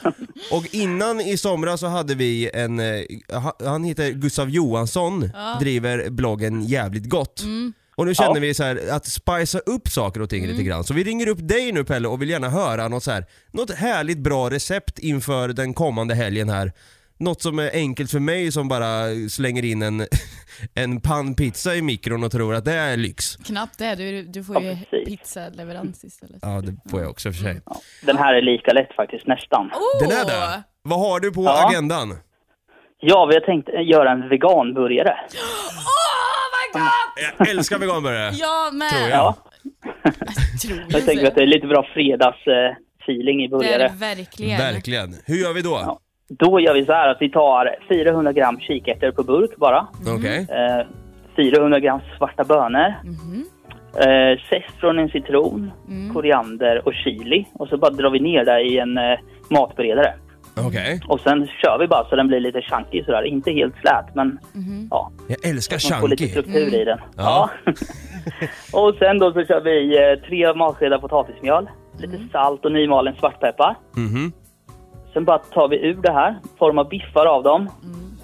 [0.52, 3.02] och innan i somras så hade vi en, eh,
[3.42, 7.44] ha- han heter Gustav Johansson, driver bloggen Jävligt Gott.
[8.00, 8.40] Och nu känner Ja.
[8.42, 10.84] vi så här att spicea upp saker och ting lite grann.
[10.84, 13.72] Så vi ringer upp dig nu Pelle och vill gärna höra något så här, något
[13.72, 16.72] härligt bra recept inför den kommande helgen här.
[17.18, 18.90] Något som är enkelt för mig som bara
[19.30, 20.06] slänger in en,
[20.76, 23.36] en pannpizza i mikron och tror att det är lyx.
[23.36, 25.08] Knappt det, du, du får Ja, ju precis.
[25.08, 26.40] pizzaleverans istället.
[26.42, 27.62] Ja, det får jag också för sig.
[28.06, 29.66] Den här är lika lätt faktiskt, nästan.
[29.66, 30.08] Oh!
[30.08, 30.64] Den är det.
[30.82, 31.68] Vad har du på Ja.
[31.70, 32.18] agendan?
[33.02, 35.16] Ja, vi har tänkt göra en veganburgare.
[37.38, 38.32] Jag älskar veganburgare.
[38.34, 38.90] Jag med!
[38.90, 39.18] Tror jag.
[39.18, 39.36] Ja,
[40.62, 43.92] Tror jag tänker att det är lite bra fredagsfeeling i det är burgare.
[44.00, 44.58] verkligen.
[44.58, 45.16] Verkligen.
[45.26, 45.80] Hur gör vi då?
[45.86, 46.00] Ja.
[46.30, 49.88] Då gör vi så här att vi tar 400 gram kikärtor på burk bara.
[50.18, 50.48] Okej.
[50.50, 50.86] Eh,
[51.36, 52.94] 400 gram svarta bönor.
[53.96, 55.72] Eh, zest från en citron,
[56.14, 57.46] koriander och chili.
[57.54, 60.14] Och så bara drar vi ner det i en eh, matberedare.
[60.58, 61.02] Okej.
[61.08, 63.24] Och sen kör vi bara så den blir lite chunky sådär.
[63.24, 64.40] Inte helt slät men
[64.92, 66.42] ja, Jag älskar man får lite chunky.
[66.42, 67.00] struktur i den.
[67.18, 67.50] Ja.
[67.66, 67.72] Ja.
[68.80, 73.76] och sen då så kör vi eh, tre matskedar potatismjöl, lite salt och nymalen svartpeppar.
[73.96, 74.32] Mhm.
[75.14, 77.70] Sen bara tar vi ur det här, formar biffar av dem.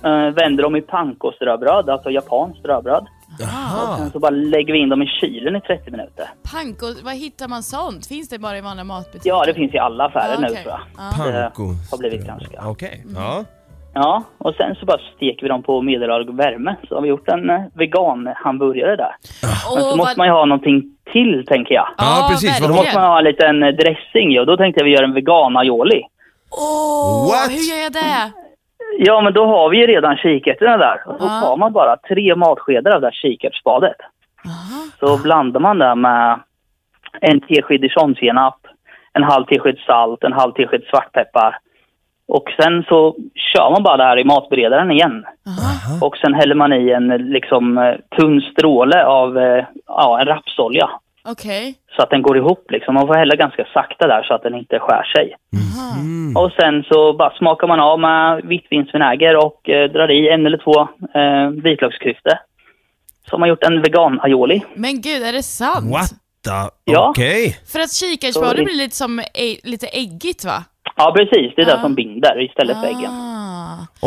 [0.04, 3.08] Eh, vänder dem i panko-ströbröd, alltså japanskt ströbröd.
[3.40, 3.98] Jaha.
[3.98, 6.26] Sen så bara lägger vi in dem i kylen i 30 minuter.
[6.54, 8.08] Panko, var hittar man sånt?
[8.08, 9.30] Finns det bara i vanliga matbutiker?
[9.30, 10.64] Ja, det finns i alla affärer nu okej.
[10.64, 10.82] tror jag.
[10.98, 11.12] Ja.
[11.18, 11.64] Panko.
[11.92, 12.62] har blivit ganska.
[12.68, 13.04] Okej.
[13.16, 13.44] Ja.
[13.98, 16.76] Ja, och sen så bara steker vi dem på medelhög värme.
[16.90, 19.16] Så har vi gjort en eh, vegan-hamburgare där.
[19.42, 21.88] Men så Åh, måste vad- man ju ha någonting till, tänker jag.
[21.98, 22.62] Ja, precis.
[22.62, 24.92] Vad Då måste man ha en liten eh, dressing i och då tänkte jag vi
[24.92, 26.02] gör en vegan-aioli.
[26.52, 27.52] Åh, What?
[27.52, 28.32] hur gör jag det?
[28.98, 31.02] Ja, men då har vi ju redan kikärtorna där.
[31.06, 31.40] Och då Ja.
[31.42, 33.96] tar man bara tre matskedar av det här kikärtsspadet.
[35.00, 36.40] Så blandar man det med
[37.22, 38.58] en tesked dijonsenap,
[39.14, 41.58] en halv tesked salt, en halv tesked svartpeppar.
[42.28, 45.26] Och sen så kör man bara det här i matberedaren igen.
[46.02, 50.90] Och sen häller man i en liksom eh, tunn stråle av eh, ja, en rapsolja.
[51.26, 51.76] Okej.
[51.96, 52.94] Så att den går ihop liksom.
[52.94, 55.36] Man får hälla ganska sakta där så att den inte skär sig.
[56.00, 56.38] Mm.
[56.38, 60.58] Och sen så bara smakar man av med vitvinsvinäger och eh, drar i en eller
[60.58, 60.82] två
[61.20, 62.34] eh, vitlöksklyftor.
[63.30, 64.62] Så har man gjort en vegan-aioli.
[64.76, 65.92] Men gud, är det sant?
[65.94, 66.10] What
[66.46, 66.92] the...
[66.92, 67.10] Ja.
[67.10, 67.58] Okej.
[67.74, 70.64] För att kikärtsspadet Så- blir lite som ä- lite äggigt va?
[70.98, 71.54] Ja, precis.
[71.56, 71.76] Det är Ja.
[71.76, 73.12] det som binder istället för äggen.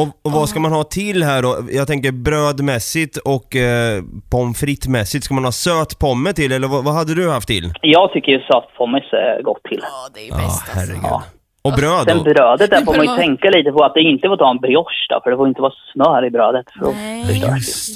[0.01, 1.57] Och, och vad ska man ha till här då?
[1.73, 5.25] Jag tänker brödmässigt och eh, pommes frites-mässigt.
[5.25, 7.73] Ska man ha söt pomme till eller vad, vad hade du haft till?
[7.83, 9.81] Jag tycker ju sötpommes är gott till.
[9.83, 10.79] Ja, det är ju Ja, bäst alltså.
[10.79, 11.23] herregud.
[11.63, 12.25] Och bröd Sen då?
[12.25, 15.07] brödet där får man ju tänka lite på att det inte får ta en brioche
[15.11, 16.67] då, för det får inte vara smör i brödet.
[16.79, 17.57] För då Nej, förstörs det.
[17.57, 17.95] Just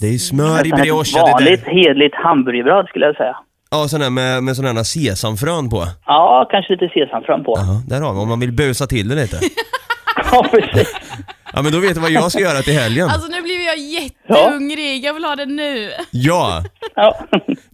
[0.00, 0.06] det.
[0.08, 1.18] Det är smör i Utan brioche.
[1.18, 1.72] Ett Det vanligt där.
[1.72, 3.36] hedligt hamburgerbröd skulle jag säga.
[3.70, 5.84] Ja, sån där med, med sådana här sesamfrön på.
[6.06, 7.54] Ja, kanske lite sesamfrön på.
[7.58, 8.18] Ja, där har vi.
[8.20, 9.40] Om man vill busa till det lite.
[10.32, 10.94] Ja, precis.
[11.56, 13.08] Ja, men då vet du vad jag ska göra till helgen.
[13.08, 15.90] Alltså nu blir jag jättehungrig, jag vill ha det nu.
[16.10, 16.62] Ja,
[16.94, 17.18] Ja.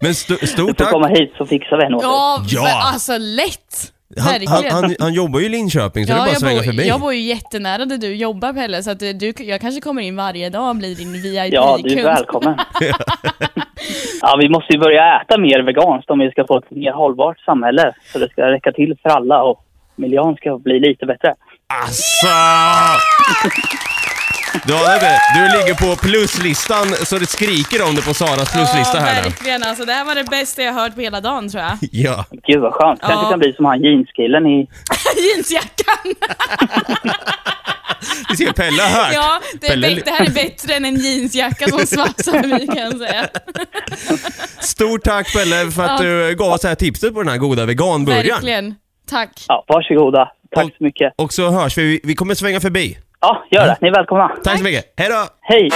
[0.00, 0.90] men st- Du stort får tack.
[0.90, 2.10] komma hit så fixar vi en åt dig.
[2.10, 2.62] Ja, Ja.
[2.62, 3.92] men alltså lätt!
[4.16, 4.74] Han, han, Verkligen.
[4.74, 6.88] han, han jobbar ju i Linköping så det är bara att jag, svänga bor, förbi.
[6.88, 10.16] jag bor ju jättenära där du jobbar Pelle, så att du, jag kanske kommer in
[10.16, 11.52] varje dag och blir din VIP-kund.
[11.54, 12.54] Ja, du är välkommen.
[14.22, 17.38] ja, vi måste ju börja äta mer veganskt om vi ska få ett mer hållbart
[17.40, 17.94] samhälle.
[18.12, 19.64] Så det ska räcka till för alla och
[19.96, 21.34] miljön ska bli lite bättre.
[21.80, 22.28] Asså!
[24.66, 25.18] Du, har det.
[25.34, 29.28] du ligger på pluslistan så det skriker om det på Saras pluslista här nu.
[29.28, 29.62] verkligen.
[29.62, 31.78] Alltså, det här var det bästa jag hört på hela dagen tror jag.
[31.92, 32.24] Ja.
[32.46, 33.00] Gud vad skönt.
[33.00, 33.30] Kanske Ja.
[33.30, 34.68] kan bli som han jeanskillen i...
[35.16, 36.14] Jeansjackan!
[38.28, 39.14] Du ser, Pelle har hört.
[39.14, 42.76] Ja, det, är Pelle- det här är bättre än en jeansjacka som svafsar förbi kan
[42.76, 43.26] jag säga.
[44.60, 46.06] Stort tack Pelle för att Ja.
[46.06, 48.28] du gav oss det här tipset på den här goda veganburgaren.
[48.28, 48.74] Verkligen.
[49.10, 49.30] Tack.
[49.48, 50.28] Ja, varsågoda.
[50.54, 51.12] Tack Och- så mycket.
[51.16, 52.00] Och så hörs vi.
[52.04, 52.98] Vi kommer svänga förbi.
[53.20, 53.76] Ja, gör det.
[53.80, 54.28] Ni är välkomna.
[54.44, 54.92] Tack så mycket.
[54.96, 55.26] Hej då!
[55.40, 55.66] Hej!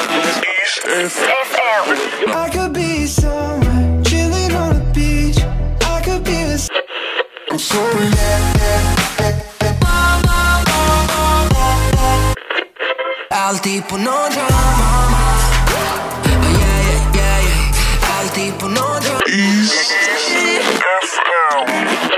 [2.26, 5.38] I could be somewhere, chilling on a beach.
[5.38, 6.68] I could be with
[7.50, 7.78] I'm so
[13.30, 14.96] Alltid på någon drama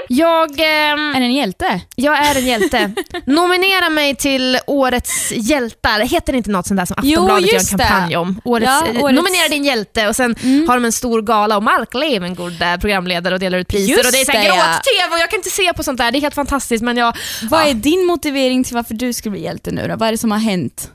[0.08, 1.80] Jag, ehm, Är det en hjälte?
[1.94, 2.92] jag är en hjälte.
[3.26, 6.00] Nominera mig till Årets hjältar.
[6.00, 7.84] Heter det inte något sånt där som Jo, Aftonbladet gör en just det.
[7.84, 8.40] kampanj om?
[8.44, 10.34] Årets, Ja, eh, årets- Nominera din hjälte och sen
[10.68, 13.92] har de en stor gala och Mark Levengood är programledare och delar ut priser.
[13.92, 14.54] Just och det är så här det, ja.
[14.54, 16.10] gråt-tv och jag kan inte se på sånt där.
[16.12, 17.16] Det är helt fantastiskt men jag...
[17.50, 19.96] Vad är din motivering till varför du skulle bli hjälte nu då?
[19.96, 20.90] Vad är det som har hänt?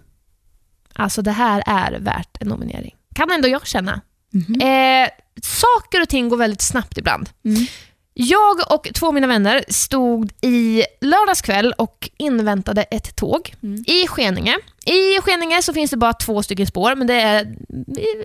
[0.96, 2.94] Alltså det här är värt en nominering.
[3.16, 4.02] Kan ändå jag känna.
[4.34, 4.62] Mhm.
[4.62, 5.10] Eh,
[5.44, 7.30] saker och ting går väldigt snabbt ibland.
[7.46, 7.66] Mm.
[8.14, 13.84] Jag och två av mina vänner stod i lördags kväll och inväntade ett tåg Mm.
[13.88, 14.58] i Skeninge.
[14.86, 17.56] I Skeninge så finns det bara två stycken spår, men det är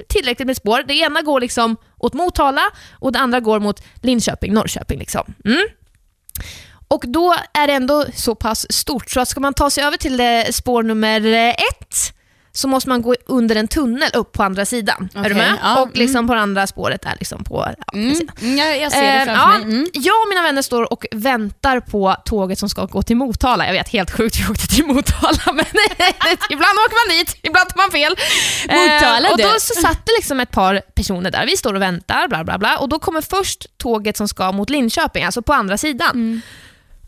[0.09, 0.83] tillräckligt med spår.
[0.89, 2.63] Det ena går liksom åt Motala
[2.99, 4.99] och det andra går mot Linköping, Norrköping.
[4.99, 5.35] Liksom.
[5.45, 5.67] Mm.
[6.89, 9.97] Och då är det ändå så pass stort så att ska man ta sig över
[9.97, 10.23] till
[10.55, 12.15] spår nummer ett
[12.53, 15.09] så måste man gå under en tunnel upp på andra sidan.
[15.15, 15.59] Är du med?
[15.63, 18.29] ja, och liksom på det andra spåret är liksom på ja, Mm.
[18.41, 19.63] Mm, jag, jag ser det Eh, framför ja, mig.
[19.63, 19.89] Mm.
[19.93, 23.67] Jag och mina vänner står och väntar på tåget som ska gå till Motala.
[23.67, 25.57] Jag vet, helt sjukt, vi åkte till Motala, men
[26.51, 28.17] ibland åker man dit, ibland tar man fel.
[28.69, 31.47] Motala, och då så satt det liksom ett par personer där.
[31.47, 32.79] Vi står och väntar, bla bla bla.
[32.79, 36.43] Och då kommer först tåget som ska mot Linköping, alltså på andra sidan.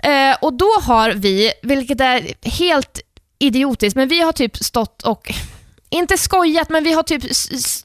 [0.03, 3.01] Eh, och då har vi, vilket är helt
[3.41, 5.33] idiotiskt, men vi har typ stått och
[5.91, 7.23] inte skojat, men vi har typ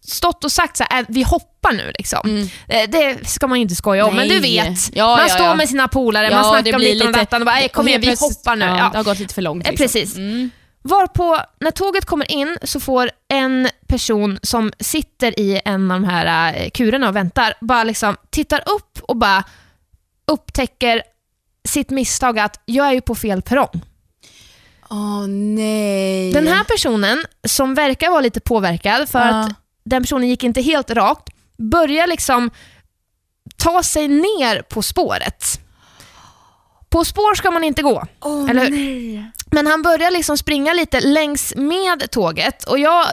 [0.10, 2.50] stått och sagt så här, äh, vi hoppar nu liksom.
[2.68, 4.56] Eh, Det ska man ju inte skoja om, men du Nej.
[4.62, 4.96] vet.
[4.96, 5.56] Ja, man ja, står ja.
[5.56, 8.16] med sina polare, man snackar om lite om detta och bara, "Ey, kom igen, vi
[8.20, 8.66] hoppar nu.
[8.66, 9.66] Det har gått lite för långt.
[9.68, 9.84] Eh, Liksom.
[9.84, 10.16] Precis.
[10.16, 10.50] Mm.
[10.82, 16.08] Varpå, när tåget kommer in så får en person som sitter i en av de
[16.10, 19.44] här eh, kurerna och väntar, bara liksom tittar upp och bara
[20.32, 21.04] upptäcker
[21.68, 23.82] sitt misstag att jag är ju på fel perrong.
[24.90, 26.32] Åh nej.
[26.34, 29.26] Den här personen, som verkar vara lite påverkad för Ja.
[29.44, 29.52] att
[29.84, 32.52] den personen gick inte helt rakt, börjar liksom
[33.58, 35.60] ta sig ner på spåret.
[36.90, 38.72] På spår ska man inte gå, Åh, eller hur?
[38.72, 39.32] nej.
[39.52, 43.06] Men han börjar liksom springa lite längs med tåget och jag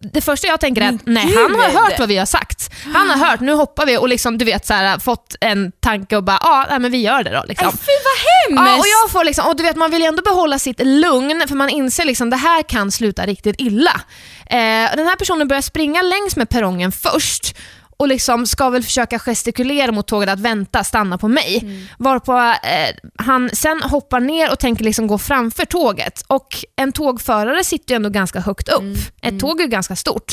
[0.00, 2.70] det första jag tänker är att nej, han har hört vad vi har sagt.
[2.94, 6.16] Han har hört, nu hoppar vi och liksom, du vet så här, fått en tanke
[6.16, 7.44] och bara, ja men vi gör det då.
[7.48, 7.68] Liksom.
[7.68, 8.70] Ay, fy vad hemskt!
[8.70, 11.44] Ja, och jag får liksom, och du vet, man vill ju ändå behålla sitt lugn
[11.48, 14.00] för man inser liksom det här kan sluta riktigt illa.
[14.46, 17.56] Eh, den här personen börjar springa längs med perrongen först
[17.98, 21.64] och liksom ska väl försöka gestikulera mot tåget att vänta, stanna på mig.
[21.98, 26.24] Varpå eh, han sen hoppar ner och tänker liksom gå framför tåget.
[26.26, 28.96] Och en tågförare sitter ju ändå ganska högt upp.
[29.22, 30.32] Ett tåg är ju ganska stort.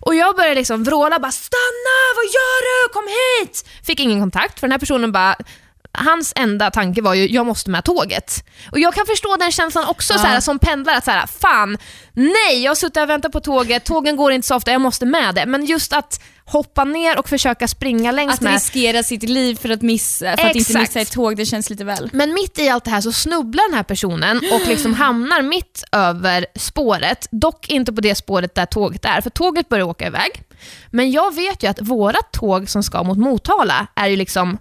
[0.00, 2.92] Och jag börjar liksom vråla bara “stanna, vad gör du?
[2.92, 5.36] Kom hit!” Fick ingen kontakt för den här personen bara
[5.92, 8.44] Hans enda tanke var ju, jag måste med tåget.
[8.72, 11.78] Och jag kan förstå den känslan också så här, som pendlare, att så här, fan,
[12.12, 15.06] nej, jag har suttit och väntat på tåget, tågen går inte så ofta, jag måste
[15.06, 15.46] med det.
[15.46, 16.20] Men just att
[16.52, 18.52] hoppa ner och försöka springa längs Att med.
[18.52, 21.84] riskera sitt liv för att, missa, för att inte missa ett tåg, det känns lite
[21.84, 22.10] väl.
[22.12, 25.84] Men mitt i allt det här så snubblar den här personen och liksom hamnar mitt
[25.92, 27.28] över spåret.
[27.30, 30.42] Dock inte på det spåret där tåget är, för tåget börjar åka iväg.
[30.90, 34.58] Men jag vet ju att våra tåg som ska mot Motala är ju liksom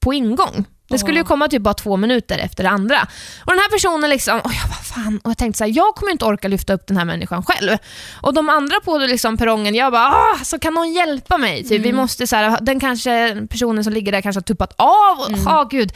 [0.00, 0.64] på ingång.
[0.88, 2.96] Det skulle ju komma typ bara två minuter efter det andra.
[3.44, 5.94] Och den här personen liksom, och jag bara fan, och jag tänkte så här, jag
[5.94, 7.78] kommer inte orka lyfta upp den här människan själv.
[8.22, 11.64] Och de andra på liksom perrongen, jag bara, ah, så kan någon hjälpa mig?
[11.64, 15.18] Typ, Vi måste så här, den kanske, personen som ligger där kanske har tuppat av,
[15.18, 15.92] och, ah, gud.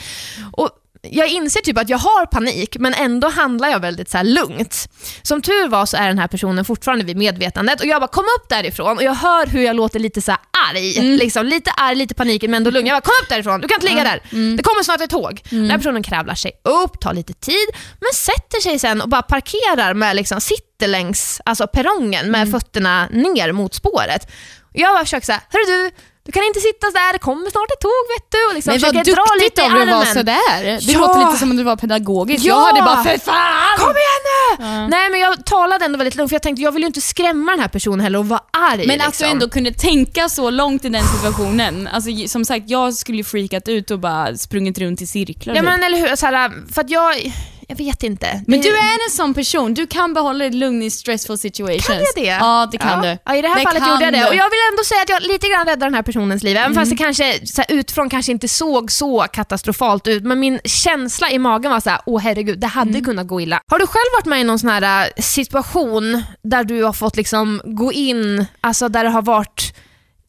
[0.52, 0.70] Och
[1.02, 4.88] jag inser typ att jag har panik, men ändå handlar jag väldigt så här lugnt.
[5.22, 8.24] Som tur var så är den här personen fortfarande vid medvetandet och jag bara kom
[8.24, 11.16] upp därifrån och jag hör hur jag låter lite så här arg.
[11.16, 12.86] Liksom, lite arg, lite paniken men ändå lugn.
[12.86, 14.20] Jag bara kom upp därifrån, du kan inte ligga där.
[14.56, 15.40] Det kommer snart ett tåg.
[15.50, 17.68] Den här personen kravlar sig upp, tar lite tid,
[18.00, 23.08] men sätter sig sen och bara parkerar med, liksom, sitter längs alltså perrongen med fötterna
[23.10, 24.30] ner mot spåret.
[24.72, 25.90] Jag bara försöker såhär, hörru du,
[26.28, 28.40] du kan inte sitta där, det kommer snart ett tåg vet du.
[28.48, 30.64] Och liksom, Men vad duktigt av dig att vara sådär.
[30.64, 30.98] Det Ja.
[30.98, 32.44] låter lite som om du var pedagogisk.
[32.44, 32.48] Ja.
[32.54, 33.78] Jag hade bara för fan!
[33.78, 34.22] Kom igen
[34.58, 34.88] nu!
[34.90, 37.52] Nej men jag talade ändå väldigt lugnt för jag tänkte jag vill ju inte skrämma
[37.52, 38.86] den här personen heller och vara arg.
[38.86, 39.24] Men att liksom.
[39.26, 41.88] du ändå kunde tänka så långt i den situationen.
[41.92, 45.54] Alltså, som sagt, jag skulle ju freakat ut och bara sprungit runt i cirklar.
[45.54, 45.64] Ja typ.
[45.70, 47.32] men eller hur, så här, för att jag,
[47.70, 48.42] jag vet inte.
[48.46, 51.86] Men du är en sån person, du kan behålla dig lugn i stressful situations.
[51.86, 52.26] Kan jag det?
[52.26, 53.10] Ja, det kan ja.
[53.10, 53.18] du.
[53.24, 54.28] Ja, I det här Det fallet gjorde jag det.
[54.28, 56.56] Och jag vill ändå säga att jag lite grann räddade den här personens liv.
[56.56, 60.22] Även fast det kanske så här, utifrån kanske inte såg så katastrofalt ut.
[60.22, 63.60] Men min känsla i magen var så här: åh herregud, det hade kunnat gå illa.
[63.70, 67.16] Har du själv varit med i någon sån här äh, situation där du har fått
[67.16, 69.74] liksom gå in, alltså där det har varit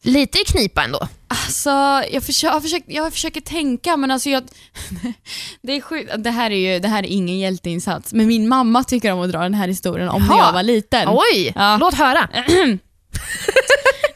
[0.02, 1.08] lite i knipa ändå?
[1.32, 1.70] Alltså,
[2.12, 4.42] jag, försöker, jag, försöker, jag försöker tänka men alltså jag...
[5.62, 8.12] Det är sjukt, det här är ju det här är ingen hjälteinsats.
[8.12, 10.46] Men min mamma tycker om att dra den här historien om när Jaha.
[10.46, 11.08] jag var liten.
[11.08, 11.76] Oj, Ja.
[11.80, 12.28] låt höra.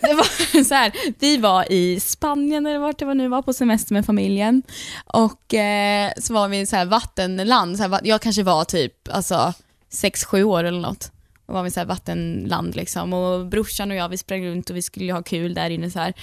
[0.01, 3.53] det var så här, vi var i Spanien eller vart det var nu var på
[3.53, 4.63] semester med familjen
[5.05, 9.09] och eh, så var vi i så här vattenland, så här, jag kanske var typ
[9.11, 9.53] alltså
[9.93, 11.11] 6-7 år eller något.
[11.47, 14.77] Och var vi så här vattenland liksom och brorsan och jag vi sprang runt och
[14.77, 16.15] vi skulle ha kul där inne så här.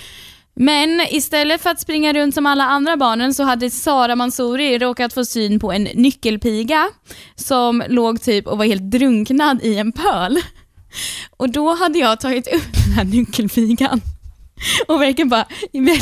[0.56, 5.14] Men istället för att springa runt som alla andra barnen så hade Sara Mansouri råkat
[5.14, 6.90] få syn på en nyckelpiga
[7.36, 10.40] som låg typ och var helt drunknad i en pöl.
[11.38, 14.02] Och då hade jag tagit upp den här nyckelpigan
[14.88, 15.46] och verkligen bara,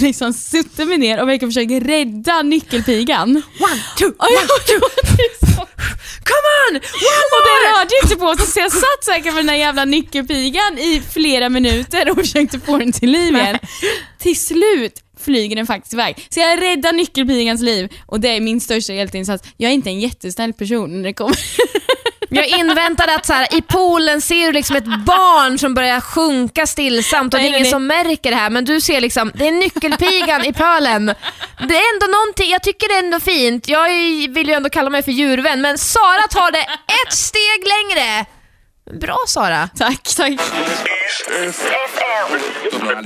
[0.01, 3.29] liksom suttit mig ner och verkligen försökt rädda nyckelpigan.
[3.59, 4.79] One, two, one, two.
[6.29, 6.75] Come on!
[7.33, 10.77] och den rörde inte på sig så jag satt säkert med den där jävla nyckelpigan
[10.77, 13.57] i flera minuter och försökte få den till liv igen.
[14.17, 16.27] Till slut flyger den faktiskt iväg.
[16.29, 19.43] Så jag räddar nyckelpigans liv och det är min största hjälteinsats.
[19.57, 21.39] Jag är inte en jättesnäll person när det kommer
[22.29, 26.67] Jag inväntade att så här, i poolen ser du liksom ett barn som börjar sjunka
[26.67, 27.71] stillsamt och det Nej, är nej, ingen nej.
[27.71, 31.05] som märker det här men du ser liksom, det är nyckelpigan i pölen.
[31.67, 33.67] Det är ändå någonting, jag tycker det är ändå fint.
[33.67, 36.61] Jag är- vill ju ändå kalla mig för djurvän men Sara tar det
[37.05, 38.25] ett steg längre.
[38.93, 39.67] Bra Sara.
[39.75, 40.39] Tack, tack.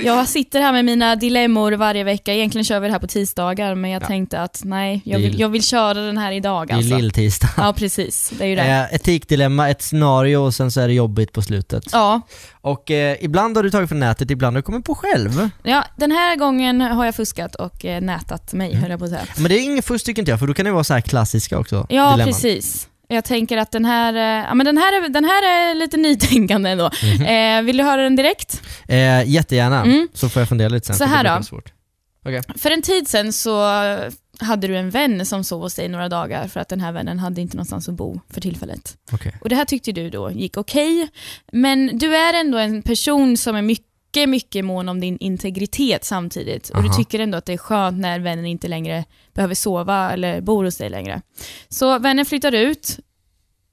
[0.00, 2.32] Jag sitter här med mina dilemmor varje vecka.
[2.34, 5.48] Egentligen kör vi det här på tisdagar, men jag tänkte att nej, jag vill, jag
[5.48, 6.96] vill köra den här idag Det är alltså.
[6.96, 7.48] lilltisdag.
[7.56, 8.32] Ja, precis.
[8.38, 8.62] Det är ju det.
[8.62, 11.84] Eh, etikdilemma, ett scenario och sen så är det jobbigt på slutet.
[11.92, 12.20] Ja.
[12.60, 15.48] Och eh, ibland har du tagit från nätet, ibland har du kommit på själv.
[15.62, 18.80] ja, den här gången har jag fuskat och eh, nätat mig, Mm.
[18.82, 19.22] höll jag på att säga.
[19.36, 21.00] Men det är ingen fusk tycker inte jag, för då kan det vara så här
[21.00, 21.76] klassiska också.
[21.88, 22.26] Ja, dilemman.
[22.26, 22.88] precis.
[23.08, 25.96] Jag tänker att den här, eh, ja, men den här, är, den här är lite
[25.96, 26.90] nytänkande ändå.
[27.18, 27.22] Mhm.
[27.26, 28.62] Eh, vill du höra den direkt?
[28.88, 30.08] Eh, jättegärna, Mm.
[30.14, 30.96] så får jag fundera lite sen.
[30.96, 31.30] Så här då.
[32.26, 32.42] Okej.
[32.58, 33.60] För en tid sen så
[34.40, 37.18] hade du en vän som sov hos dig några dagar för att den här vännen
[37.18, 38.96] hade inte någonstans att bo för tillfället.
[39.12, 39.34] Okej.
[39.40, 41.08] Och det här tyckte du då gick okej,
[41.52, 43.86] men du är ändå en person som är mycket,
[44.26, 46.68] mycket mån om din integritet samtidigt.
[46.68, 46.96] Och du Aha.
[46.96, 50.76] tycker ändå att det är skönt när vännen inte längre behöver sova eller bor hos
[50.76, 51.22] dig längre.
[51.68, 52.98] Så vännen flyttar ut,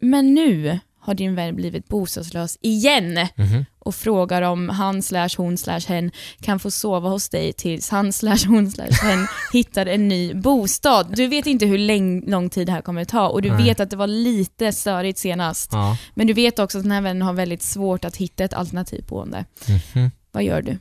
[0.01, 3.65] men nu har din vän blivit bostadslös igen Mhm.
[3.79, 8.13] och frågar om han slash hon slash hen kan få sova hos dig tills han
[8.13, 11.15] slash hon slash hen hittar en ny bostad.
[11.15, 13.63] Du vet inte hur läng- lång tid det här kommer att ta och du Nej.
[13.63, 15.69] vet att det var lite störigt senast.
[15.73, 15.97] Ja.
[16.13, 19.07] Men du vet också att den här vännen har väldigt svårt att hitta ett alternativt
[19.07, 19.45] boende.
[19.95, 20.11] Mhm.
[20.31, 20.77] Vad gör du?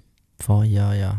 [0.47, 1.17] Vad gör jag?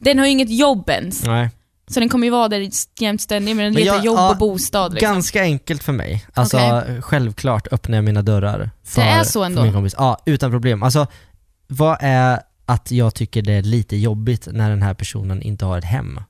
[0.00, 1.24] Den har ju inget jobb ens.
[1.24, 1.50] Nej.
[1.86, 2.70] Så den kommer ju vara där
[3.00, 4.94] jämt ständigt, men den letar jobb ja, och bostad.
[4.94, 5.12] Liksom.
[5.12, 6.26] Ganska enkelt för mig.
[6.34, 7.02] Alltså Okej.
[7.02, 9.62] självklart öppnar jag mina dörrar för, Det är så ändå?
[9.62, 9.94] min kompis.
[9.98, 10.82] Ja, utan problem.
[10.82, 11.06] Alltså,
[11.66, 15.78] vad är att jag tycker det är lite jobbigt när den här personen inte har
[15.78, 16.20] ett hem?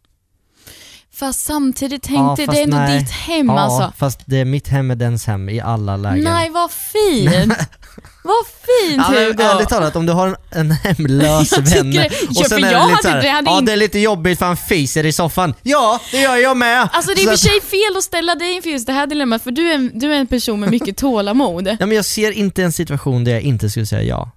[1.17, 2.99] Fast samtidigt tänkte Ja, det är ändå nej.
[2.99, 3.93] ditt hem ja, alltså.
[3.99, 6.25] fast det är mitt hem är dens hem i alla lägen.
[6.25, 7.35] Nej, vad fint!
[8.25, 9.43] vad fint Ja, men Hugo!
[9.43, 12.11] ärligt talat, om du har en, en hemlös Jag vän det.
[12.29, 14.57] och sen är jag det lite såhär, ja in- det är lite jobbigt för han
[14.57, 15.55] fiser i soffan.
[15.63, 16.89] Ja, det gör jag med!
[16.93, 19.07] Alltså det är i och för sig fel att ställa dig inför just det här
[19.07, 21.67] dilemmat, för du är, en- du är en person med mycket tålamod.
[21.81, 24.31] Ja, men jag ser inte en situation där jag inte skulle säga ja.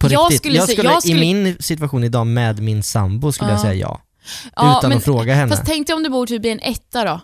[0.00, 0.38] På Jag riktigt.
[0.38, 3.62] skulle jag skulle, jag skulle- I min situation idag med min sambo skulle jag Ja.
[3.62, 4.00] säga ja.
[4.56, 5.48] Ja, utan men- att fråga henne.
[5.48, 7.20] Fast tänk dig om du bor typ i en etta då?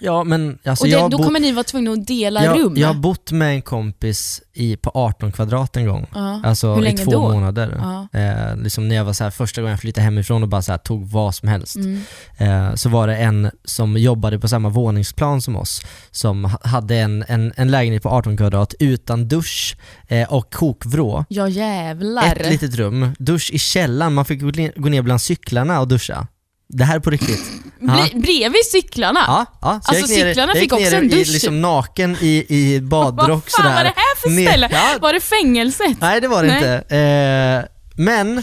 [0.00, 2.74] Ja men alltså och det, jag, då kommer ni vara tvungna att dela jag, rum.
[2.76, 6.06] jag har bott med en kompis i, på 18 kvadrat en gång.
[6.14, 6.40] Ja.
[6.44, 7.20] Alltså Hur i länge två då?
[7.32, 7.76] månader.
[8.12, 8.20] Ja.
[8.20, 10.72] Eh, liksom när jag var så här, första gången jag flyttade hemifrån och bara så
[10.72, 11.76] här, tog vad som helst.
[11.76, 12.00] Mm.
[12.38, 16.96] Eh, så var det en som jobbade på samma våningsplan som oss, som ha- hade
[16.96, 19.76] en, en, en lägenhet på 18 kvadrat utan dusch
[20.08, 21.24] eh, och kokvrå.
[21.28, 22.36] Ja jävlar.
[22.36, 24.40] Ett litet rum, dusch i källaren, man fick
[24.76, 26.26] gå ner bland cyklarna och duscha.
[26.68, 27.42] Det här är på riktigt.
[27.80, 28.06] Ja.
[28.14, 29.20] Bredvid cyklarna?
[29.26, 29.80] Ja, ja.
[29.84, 31.28] Så jag Alltså ner- cyklarna jag fick också en dusch?
[31.28, 33.74] liksom naken i, i badrock Vad fan sådär.
[33.74, 34.68] var det här för ställe?
[34.72, 36.00] Ja, Var det fängelset?
[36.00, 36.56] Nej det var det Nej.
[36.56, 36.96] inte.
[36.96, 38.42] Eh, men eh,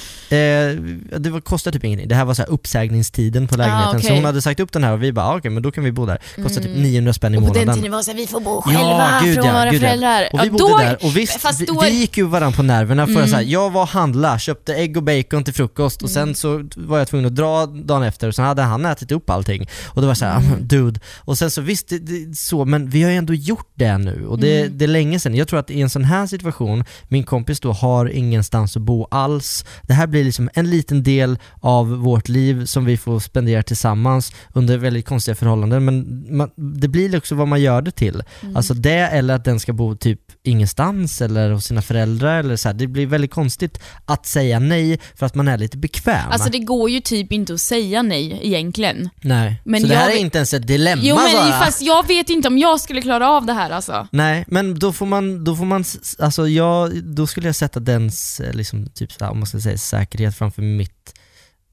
[1.19, 2.07] det var, kostade typ ingenting.
[2.07, 3.87] Det här var så här uppsägningstiden på lägenheten.
[3.87, 4.03] Ah, okej.
[4.07, 5.83] Så hon hade sagt upp den här och vi bara, ah, okej men då kan
[5.83, 6.17] vi bo där.
[6.43, 6.75] Kostade Mm.
[6.77, 7.67] typ 900 spänn i Och på månaden.
[7.67, 9.71] den tiden var det så här, vi får bo Ja, själva gud från ja, våra
[9.71, 9.87] gud ja.
[9.87, 10.27] föräldrar.
[10.33, 12.63] Och vi Ja, bodde då- där och visst, vi, då- vi gick ju varandra på
[12.63, 13.27] nerverna för Mm.
[13.27, 16.25] så här, jag var och handla, köpte ägg och bacon till frukost och Mm.
[16.25, 19.29] sen så var jag tvungen att dra dagen efter och sen hade han ätit upp
[19.29, 19.69] allting.
[19.85, 20.67] Och det var så här, Mm.
[20.67, 20.99] dude.
[21.17, 24.25] Och sen så visst, det, det, så, men vi har ju ändå gjort det nu
[24.27, 24.77] och det, Mm.
[24.77, 25.35] det är länge sedan.
[25.35, 29.07] Jag tror att i en sån här situation, min kompis då har ingenstans att bo
[29.11, 29.42] alls.
[29.81, 34.33] Det här blir liksom en liten del av vårt liv som vi får spendera tillsammans
[34.53, 36.49] under väldigt konstiga förhållanden men man,
[36.81, 38.23] det blir också vad man gör det till.
[38.41, 38.55] Mm.
[38.57, 42.69] Alltså det eller att den ska bo typ ingenstans eller hos sina föräldrar eller så
[42.69, 42.73] här.
[42.73, 46.31] Det blir väldigt konstigt att säga nej för att man är lite bekväm.
[46.31, 49.09] Alltså det går ju typ inte att säga nej egentligen.
[49.21, 51.59] nej, men så det här är inte ens ett dilemma Jo men bara.
[51.59, 54.07] fast jag vet inte om jag skulle klara av det här alltså.
[54.11, 55.83] Nej, men då får man, då får man,
[56.19, 59.77] alltså jag, då skulle jag sätta dens, eh, liksom typ såhär om man ska säga
[59.77, 61.13] säkerhet framför mitt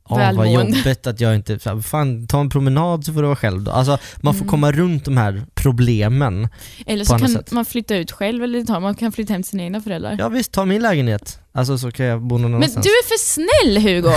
[0.09, 0.79] Ja, vad Välmående.
[0.79, 3.71] jobbigt att jag inte, fan ta en promenad så får du vara själv då.
[3.71, 4.49] Alltså man får Mm.
[4.51, 6.49] komma runt de här problemen.
[6.87, 7.53] Eller så kan sätt.
[7.53, 10.17] man flytta ut själv, eller ta, man kan flytta hem till sina egna föräldrar.
[10.19, 11.39] Ja visst, ta min lägenhet.
[11.53, 12.85] Alltså så kan jag bo någon men annanstans.
[12.87, 14.09] du är för snäll Hugo!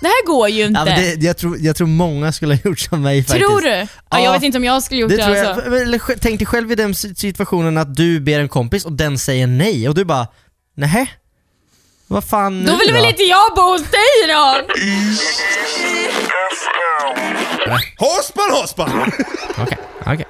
[0.00, 0.80] Det här går ju inte.
[0.80, 3.48] Ja, men det, jag, tror, jag tror många skulle ha gjort som mig faktiskt.
[3.48, 3.68] tror du?
[3.68, 5.46] Ja, Ja, jag vet inte om jag skulle gjort det, Det tror jag.
[5.46, 5.76] alltså.
[5.76, 9.18] Eller, tänk dig själv i den si- situationen att du ber en kompis och den
[9.18, 10.26] säger nej och du bara
[10.76, 11.06] nähä?
[12.12, 12.94] Vad fan nu Då vill då?
[12.94, 14.74] väl inte jag bo hos dig då?
[17.98, 19.12] Hospan, hospan!
[19.58, 20.24] Okej, okej.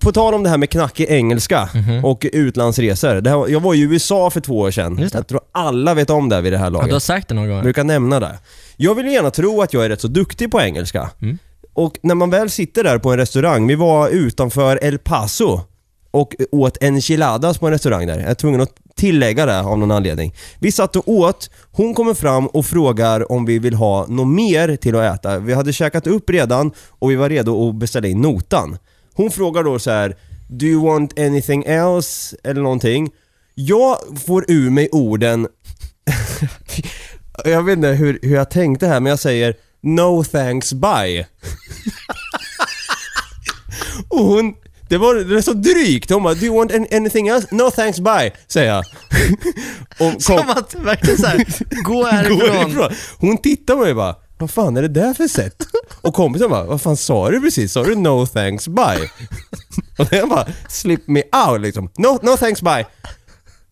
[0.00, 2.04] På tal om det här med knackig engelska Mhm.
[2.04, 3.14] och utlandsresor.
[3.14, 4.98] Det här, jag var i USA för två år sedan.
[4.98, 5.18] Just det.
[5.18, 6.88] Jag tror alla vet om det vid det här Ja, laget.
[6.88, 7.62] du har sagt det någon gång.
[7.62, 8.38] Brukar nämna det.
[8.76, 11.10] Jag vill gärna tro att jag är rätt så duktig på engelska.
[11.22, 11.38] Mm.
[11.74, 15.60] Och när man väl sitter där på en restaurang, vi var utanför El Paso
[16.10, 18.18] och åt enchiladas på en restaurang där.
[18.20, 20.34] Jag är tvungen att tillägga det av någon anledning.
[20.58, 24.76] Vi satt och åt, hon kommer fram och frågar om vi vill ha något mer
[24.76, 25.38] till att äta.
[25.38, 28.78] Vi hade käkat upp redan och vi var redo att beställa in notan.
[29.14, 30.16] Hon frågar då så här:
[30.48, 32.36] Do you want anything else?
[32.44, 33.10] Eller någonting.
[33.54, 35.48] Jag får ur mig orden
[37.44, 41.20] jag vet inte hur, hur jag tänkte här men jag säger No thanks bye.
[44.08, 44.54] och hon,
[44.88, 46.10] det var, det var så drygt.
[46.10, 47.48] Hon bara Do you want an- anything else?
[47.50, 48.84] No thanks bye, säger jag.
[49.90, 51.44] och kom, Som att verkligen såhär,
[51.84, 52.70] gå Gå härifrån.
[52.70, 52.90] ifrån.
[53.18, 55.56] Hon tittar på mig och bara Vad fan är det där för sätt?
[56.02, 57.72] Och kompisen bara Vad fan sa du precis?
[57.72, 59.10] Sa du no thanks bye?
[59.98, 61.90] Och jag bara Slip me out liksom.
[61.98, 62.86] No, no thanks bye.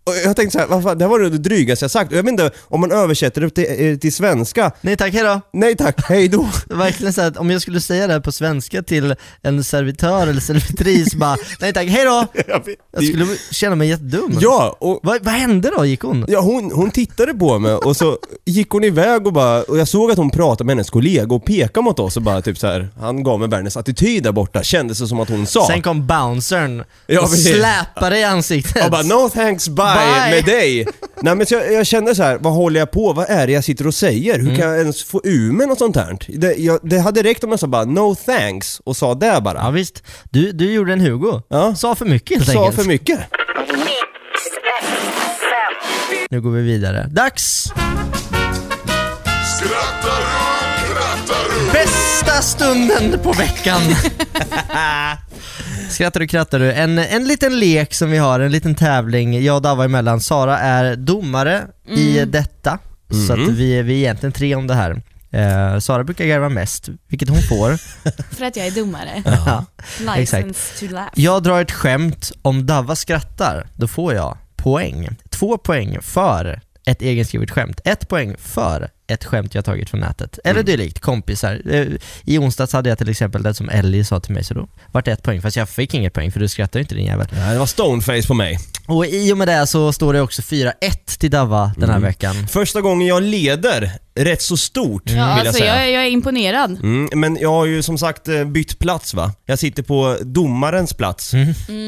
[0.06, 2.10] Och jag tänkte såhär, vad fan, det här var det drygaste jag sagt.
[2.12, 4.72] Och jag vet inte om man översätter det till, eh, till svenska.
[4.80, 5.40] Nej tack, hejdå.
[5.52, 6.48] Nej tack, hej då.
[6.74, 10.40] Verkligen så att om jag skulle säga det här på svenska till en servitör eller
[10.40, 12.26] servitris bara, nej tack, hejdå.
[12.96, 14.38] Jag skulle känna mig jättedum.
[14.40, 15.84] Ja, och Vad, vad hände då?
[15.86, 16.24] Gick hon?
[16.28, 19.88] Ja, hon, hon tittade på mig och så gick hon iväg och bara, och jag
[19.88, 22.66] såg att hon pratade med hennes kollega och pekade mot oss och bara typ så
[22.66, 22.88] här.
[23.00, 25.66] han gav mig världens attityd där borta, kändes det som att hon sa.
[25.66, 27.54] Sen kom bouncern Ja, och precis.
[27.56, 28.76] släpade i ansiktet.
[28.76, 30.30] Jag bara no thanks bye, Bye.
[30.30, 30.86] med dig.
[31.20, 33.12] Nej men så jag, jag kände så här, vad håller jag på?
[33.12, 34.38] Vad är det jag sitter och säger?
[34.38, 36.16] Hur kan jag ens få ur mig något sånt här?
[36.28, 39.58] Det, jag, det hade räckt om jag sa bara no thanks och sa det bara.
[39.58, 41.42] Ja visst, du, du gjorde en Hugo.
[41.48, 41.74] Ja.
[41.74, 42.82] Sa för mycket helt Sa enkelt.
[42.82, 43.20] för mycket.
[46.30, 47.06] Nu går vi vidare.
[47.10, 47.72] Dags!
[52.14, 53.80] Bästa stunden på veckan!
[55.90, 56.72] Skrattar du krattar du.
[56.72, 60.20] En, en liten lek som vi har, en liten tävling, jag och Dava emellan.
[60.20, 62.78] Sara är domare i detta,
[63.26, 65.02] så att vi, vi är egentligen tre om det här.
[65.30, 67.76] Eh, Sara brukar garva mest, vilket hon får.
[68.36, 69.22] För att jag är domare.
[69.46, 69.64] Ja.
[70.16, 71.10] License to laugh.
[71.14, 75.08] Jag drar ett skämt, om Dava skrattar, då får jag poäng.
[75.30, 80.38] Två poäng för ett egenskrivet skämt, ett poäng för ett skämt jag tagit från nätet.
[80.44, 80.64] Eller Mm.
[80.66, 81.62] dylikt, kompisar.
[81.70, 81.86] Eh,
[82.24, 85.04] I onsdags hade jag till exempel det som Ellie sa till mig, så då vart
[85.04, 87.26] det ett poäng, fast jag fick inget poäng för du skrattar ju inte din jävel.
[87.32, 88.58] Nej, det var stoneface på mig.
[88.88, 90.72] Och i och med det så står det också 4-1
[91.18, 92.08] till Dava den här Mm.
[92.08, 92.48] veckan.
[92.48, 95.74] Första gången jag leder rätt så stort Ja, vill jag alltså säga.
[95.76, 96.70] jag, är- jag är imponerad.
[96.70, 99.32] Mm, men jag har ju som sagt eh, bytt plats va.
[99.46, 101.34] Jag sitter på domarens plats,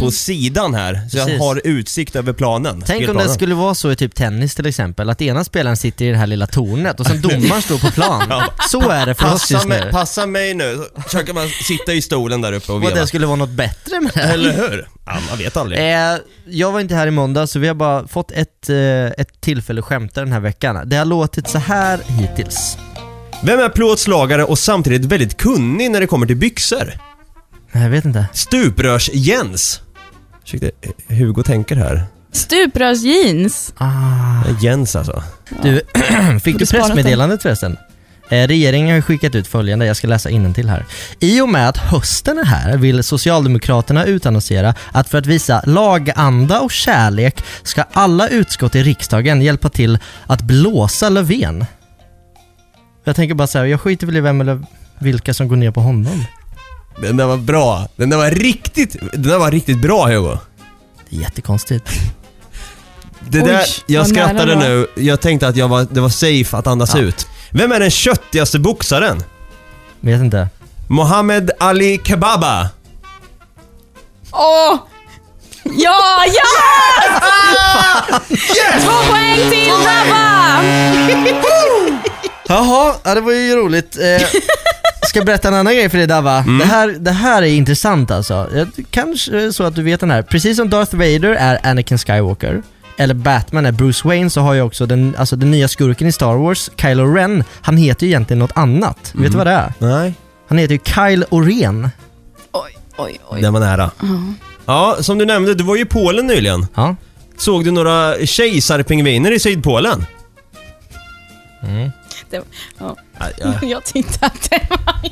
[0.01, 1.39] på sidan här, så jag Mm.
[1.39, 1.41] Precis.
[1.41, 2.83] har utsikt över planen.
[2.87, 3.35] Tänk om det spelplanen.
[3.35, 6.27] skulle vara så i typ tennis till exempel, att ena spelaren sitter i det här
[6.27, 8.43] lilla tornet och sen domaren står på plan.
[8.71, 9.91] Så är det för oss Passa just mig, nu.
[9.91, 12.95] passa mig nu, så försöker man sitta i stolen där uppe och Och veva.
[13.01, 14.21] det skulle vara något bättre med det.
[14.23, 14.89] Eller hur?
[15.07, 15.81] Ja, man vet aldrig.
[15.81, 18.77] Eh, jag var inte här i måndag så vi har bara fått ett, eh,
[19.07, 20.89] ett tillfälle att skämta den här veckan.
[20.89, 22.79] Det har låtit så här hittills.
[23.43, 26.93] Vem är plåtslagare och samtidigt väldigt kunnig när det kommer till byxor?
[27.73, 28.27] Nej, Jag vet inte.
[28.33, 29.81] Stuprörs-Jens.
[30.45, 30.67] Ursäkta,
[31.09, 32.03] Hugo tänker här.
[32.33, 33.75] Stuprörsjeans.
[33.77, 34.45] Ah.
[34.63, 35.23] Jens alltså.
[35.63, 35.81] Du,
[36.43, 37.77] fick du pressmeddelandet förresten?
[38.29, 40.85] Eh, Regeringen har skickat ut följande, jag ska läsa till här.
[41.21, 46.61] I och med att hösten är här vill Socialdemokraterna utannonsera att för att visa laganda
[46.61, 51.65] och kärlek ska alla utskott i riksdagen hjälpa till att blåsa Löfven.
[53.05, 54.61] Jag tänker bara så här, jag skiter väl i vem eller
[54.99, 56.25] vilka som går ner på honom.
[57.03, 57.89] Den där var bra.
[57.97, 60.39] Den där var riktigt, den där var riktigt bra Hugo.
[61.11, 61.91] Det är jättekonstigt.
[63.29, 66.67] Det Oj, där, jag skrattade nu, jag tänkte att jag var, det var safe att
[66.67, 67.01] andas Ja.
[67.01, 67.27] ut.
[67.51, 69.23] Vem är den köttigaste boxaren?
[70.01, 70.49] Vet inte.
[70.89, 72.69] Mohammed Ali Kebaba.
[74.33, 74.79] Åh!
[75.65, 76.43] Ja, ja!
[78.81, 80.63] Två poäng till Dabba!
[82.49, 83.99] Jaha, ja, det var ju roligt.
[83.99, 84.27] Eh,
[85.09, 86.45] ska jag berätta en annan grej för dig Dava?
[86.59, 88.49] Det, här, det här är intressant alltså.
[88.91, 90.23] Kanske så att du vet den här.
[90.23, 92.63] Precis som Darth Vader är Anakin Skywalker,
[92.99, 96.13] eller Batman är Bruce Wayne så har ju också den, alltså den nya skurken i
[96.13, 99.13] Star Wars, Kylo Ren, han heter ju egentligen något annat.
[99.15, 99.73] Vet du vad det är?
[99.79, 100.15] Nej.
[100.49, 101.91] Han heter ju Kyle Oren.
[102.53, 103.41] Oj, oj, oj.
[103.43, 103.91] Den var nära.
[104.67, 106.67] Ja, som du nämnde, du var ju i Polen nyligen.
[106.75, 106.97] Ja.
[107.39, 110.07] Såg du några kejsarpingviner i Sydpolen?
[112.31, 112.43] Det,
[112.79, 112.97] ja.
[113.19, 113.55] Ja, ja.
[113.69, 115.11] Jag tyckte att det var...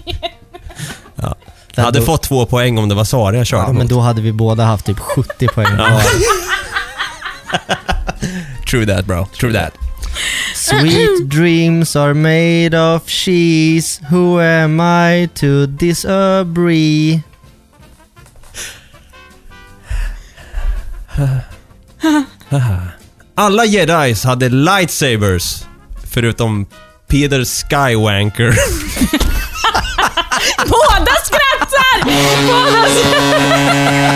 [1.76, 3.76] Jag hade fått två poäng om det var Sara jag körde Ja, mot.
[3.78, 5.88] men då hade vi båda haft typ 70 poäng var.
[8.66, 9.76] True that bro, true that.
[10.54, 17.22] Sweet dreams are made of cheese Who am I to disagree?
[23.36, 25.66] Alla jedis hade lightsabers,
[26.10, 26.66] förutom
[27.08, 28.54] Peter Skywanker.
[30.58, 32.04] Båda skrattar!
[32.46, 34.14] Båda skrattar!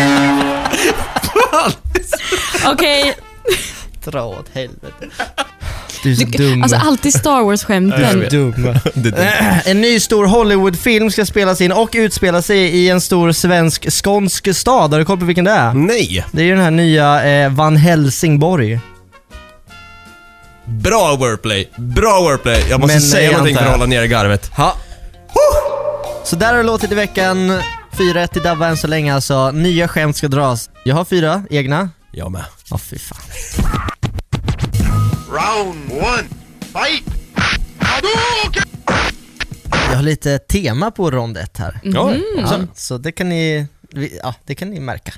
[2.72, 3.14] Okej,
[4.04, 5.06] Dra åt helvete.
[6.02, 6.62] Du är så dum.
[6.62, 8.26] alltså alltid Star Du Wars-skämten.
[8.30, 8.54] dum.
[9.64, 14.54] En ny stor Hollywoodfilm ska spelas in och utspela sig i en stor svensk skånsk
[14.56, 14.92] stad.
[14.92, 15.74] Har du koll på vilken det är?
[15.74, 16.24] Nej!
[16.32, 18.80] Det är ju den här nya eh, Van Helsingborg.
[20.64, 22.64] Bra wordplay, bra wordplay.
[22.70, 24.50] Jag måste Men, säga eh, någonting för att jag- hålla ner garvet.
[24.56, 24.74] Ja.
[26.24, 27.60] Så där har det låtit i veckan.
[27.92, 29.50] 4-1 till Dabba än så länge alltså.
[29.50, 30.70] Nya skämt ska dras.
[30.84, 31.90] Jag har fyra egna.
[32.12, 32.44] Jag med.
[32.70, 33.18] Ja, fy fan.
[35.30, 36.24] Round one,
[36.60, 37.04] fight!
[39.90, 41.80] Jag har lite tema på rond ett här.
[41.82, 43.66] Ja, Ja, så det kan ni,
[44.22, 45.12] ja, det kan ni märka.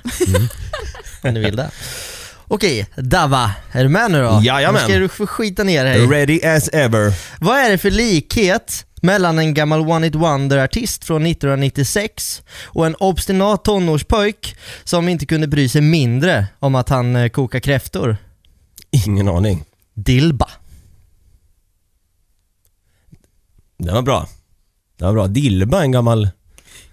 [1.23, 1.69] Om ni vill det.
[2.47, 4.39] Okej, Dava, är du med nu då?
[4.43, 4.81] Jajamän.
[4.81, 6.07] Nu ska du få skita ner dig.
[6.07, 7.13] Ready as ever.
[7.39, 12.95] Vad är det för likhet mellan en gammal One It Wonder-artist från 1996 och en
[12.95, 18.17] obstinat tonårspojk som inte kunde bry sig mindre om att han eh, kokar kräftor?
[19.05, 19.63] Ingen aning.
[19.93, 20.49] Dilba.
[23.77, 24.27] Det var bra.
[24.97, 25.27] Det var bra.
[25.27, 26.29] Dilba, en gammal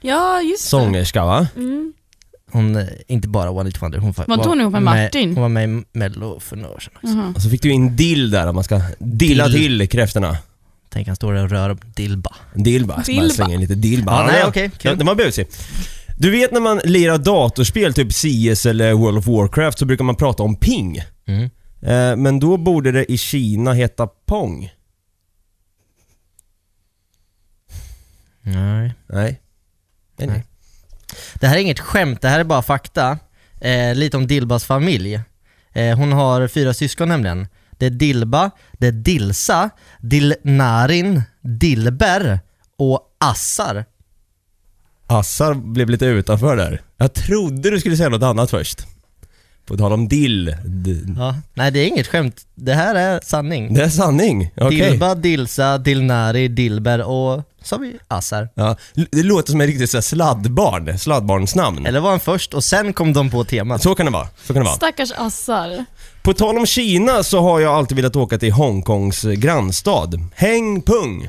[0.00, 0.68] Ja, just det.
[0.68, 1.46] sångerska va?
[1.56, 1.92] Mm.
[2.50, 5.34] Hon, eh, inte bara One It Wonder, hon Var inte hon ihop med Martin?
[5.34, 7.16] Hon var med i Mello för några år sedan också.
[7.16, 7.32] Jaha.
[7.36, 9.78] Och så fick du in dill där, att man ska dilla Dill.
[9.78, 10.36] till kräftorna.
[10.89, 12.36] Tänk han står där och rör Dilba.
[12.55, 12.95] Dilba.
[12.95, 13.34] Så bara Dilba.
[13.34, 14.12] slänga in lite dilba.
[14.12, 14.91] Ja, nej, okej, kul.
[14.91, 15.47] ja, Den var busig.
[16.18, 20.16] Du vet när man lirar datorspel, typ CS eller World of Warcraft, så brukar man
[20.16, 20.99] prata om ping.
[21.26, 21.43] Mm.
[21.82, 24.70] Eh, men då borde det i Kina heta pong.
[28.43, 28.95] Nej.
[29.07, 29.41] Nej.
[30.16, 30.45] Nej, nej.
[31.34, 33.18] Det här är inget skämt, det här är bara fakta.
[33.61, 35.20] Eh, lite om Dilbas familj.
[35.72, 37.47] Eh, hon har fyra syskon nämligen.
[37.79, 39.70] Det är Dilba, det är Dilsa,
[40.01, 42.41] Dilnarin, Dilber
[42.76, 43.85] och Assar.
[45.07, 46.81] Assar blev lite utanför där.
[46.97, 48.87] Jag trodde du skulle säga något annat först.
[49.66, 50.45] På tal om dill.
[50.64, 51.35] D- Ja.
[51.55, 53.74] Nej det är inget skämt, det här är sanning.
[53.74, 54.51] Det är sanning.
[54.57, 54.91] Okej.
[54.91, 58.49] Dilba, Dilsa, Dilnari, Dilber och så har vi Assar.
[58.55, 58.76] Ja,
[59.11, 61.87] det låter som ett riktigt så här sladdbarn, sladdbarnsnamn.
[61.87, 63.83] Eller var han först och sen kom de på temat.
[63.83, 64.29] Så kan det vara.
[64.45, 64.76] Så kan det vara.
[64.76, 65.85] Stackars assar.
[66.29, 70.20] På tal om Kina så har jag alltid velat åka till Hongkongs grannstad.
[70.35, 71.29] Häng Pung.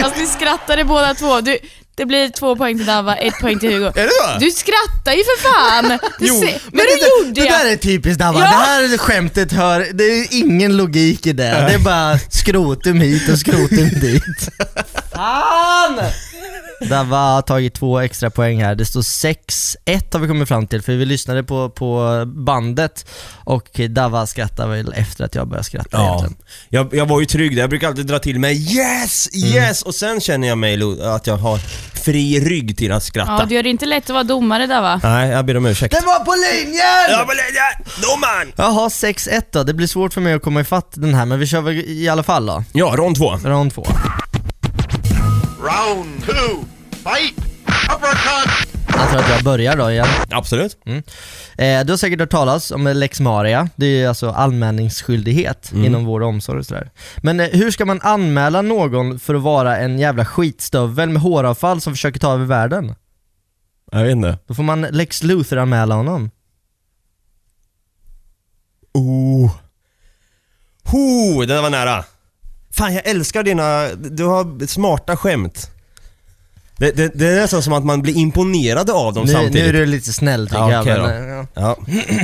[0.00, 1.40] Fast ni skrattade båda två.
[1.40, 1.58] Du,
[1.94, 3.86] det blir två poäng till Dava, ett poäng till Hugo.
[3.86, 4.38] Är det så?
[4.40, 5.98] Du skrattar ju för fan!
[6.18, 7.60] Du Jo, ser, men, men det, det, gjorde det jag!
[7.60, 8.44] där är typiskt Dabba, Ja.
[8.44, 11.42] det här skämtet hör, det är ingen logik i det.
[11.68, 14.48] Det är bara skrotum hit och skrotum dit.
[15.14, 16.00] Fan!
[16.88, 18.74] Dabba har tagit två extra poäng här.
[18.74, 23.06] Det står 6-1 har vi kommit fram till, för vi lyssnade på, på bandet
[23.44, 26.08] och Dava skrattar väl efter att jag började skratta Ja.
[26.08, 26.36] egentligen.
[26.68, 27.60] Jag, jag var ju trygg där.
[27.62, 31.36] Jag brukar alltid dra till mig yes, yes och sen känner jag mig att jag
[31.36, 31.58] har
[32.04, 33.36] fri rygg till att skratta.
[33.38, 35.00] Ja, du gör det inte lätt att vara domare Dava.
[35.02, 35.94] Nej, jag ber om ursäkt.
[35.94, 36.80] Den var på linjen!
[37.10, 38.52] Ja, men det- Domaren!
[38.56, 39.62] Jaha, 6-1 då.
[39.64, 42.08] Det blir svårt för mig att komma ifatt den här, men vi kör väl i
[42.08, 42.64] alla fall då.
[42.72, 43.36] Ja, rond två.
[43.44, 43.86] Rond två.
[45.62, 46.64] Round two,
[47.04, 47.38] fight!
[47.96, 48.68] Uppercut!
[48.96, 50.06] Antar att jag börjar då igen.
[50.30, 50.78] Absolut.
[50.86, 55.84] Eh, du har säkert hört talas om lex Maria, det är alltså anmälningsskyldighet Mm.
[55.84, 56.90] inom vård och omsorg och sådär.
[57.22, 61.80] Men eh, hur ska man anmäla någon för att vara en jävla skitstövel med håravfall
[61.80, 62.94] som försöker ta över världen?
[63.92, 64.38] Jag vet inte.
[64.46, 66.30] Då får man lex Luthor anmäla honom.
[68.94, 69.50] Oh.
[70.84, 72.04] Ho, det där var nära.
[72.72, 73.88] Fan, jag älskar dina...
[73.94, 75.70] Du har smarta skämt.
[76.82, 79.54] Det, det, det är nästan som att man blir imponerad av dem Nu, samtidigt.
[79.62, 80.80] nu är du lite snäll tycker Ja, jag.
[80.82, 81.46] okej eh, ja.
[81.54, 81.76] Ja.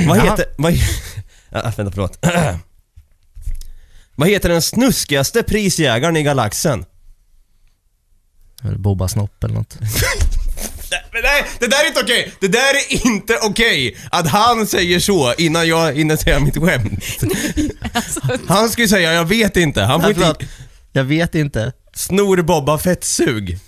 [0.07, 0.45] Vad heter...
[0.57, 0.73] Vad,
[1.49, 2.25] ja, vänta, förlåt.
[4.15, 6.85] vad heter den snuskigaste prisjägaren i galaxen?
[8.63, 9.77] Eller Boba Snopp eller något.
[11.11, 12.31] Men nej, det där är inte okej!
[12.39, 13.97] Det där är inte okej!
[14.11, 17.03] Att han säger så innan jag hinner säga mitt skämt.
[18.47, 19.81] Han ska ju säga, jag vet inte.
[19.81, 20.35] Han får inte...
[20.91, 21.73] Jag vet inte.
[21.93, 23.59] Snor Bobba fettsug.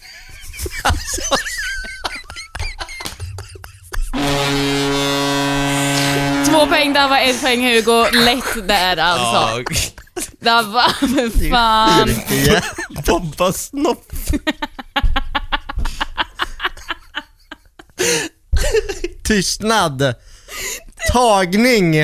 [6.50, 8.06] Två poäng där var ett poäng Hugo.
[8.12, 9.64] Lätt där alltså.
[9.64, 9.64] Ja,
[10.40, 12.10] Där var, för fan.
[13.06, 14.12] Bobba snopp.
[19.24, 20.16] Tystnad.
[21.12, 21.96] Tagning.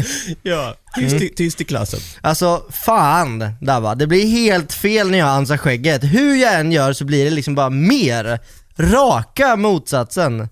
[0.44, 2.00] Ja, tyst, i- tyst i klassen.
[2.22, 6.04] Alltså fan Dava, det blir helt fel när jag ansar skägget.
[6.04, 8.40] Hur jag än gör så blir det liksom bara mer.
[8.80, 10.50] Raka motsatsen.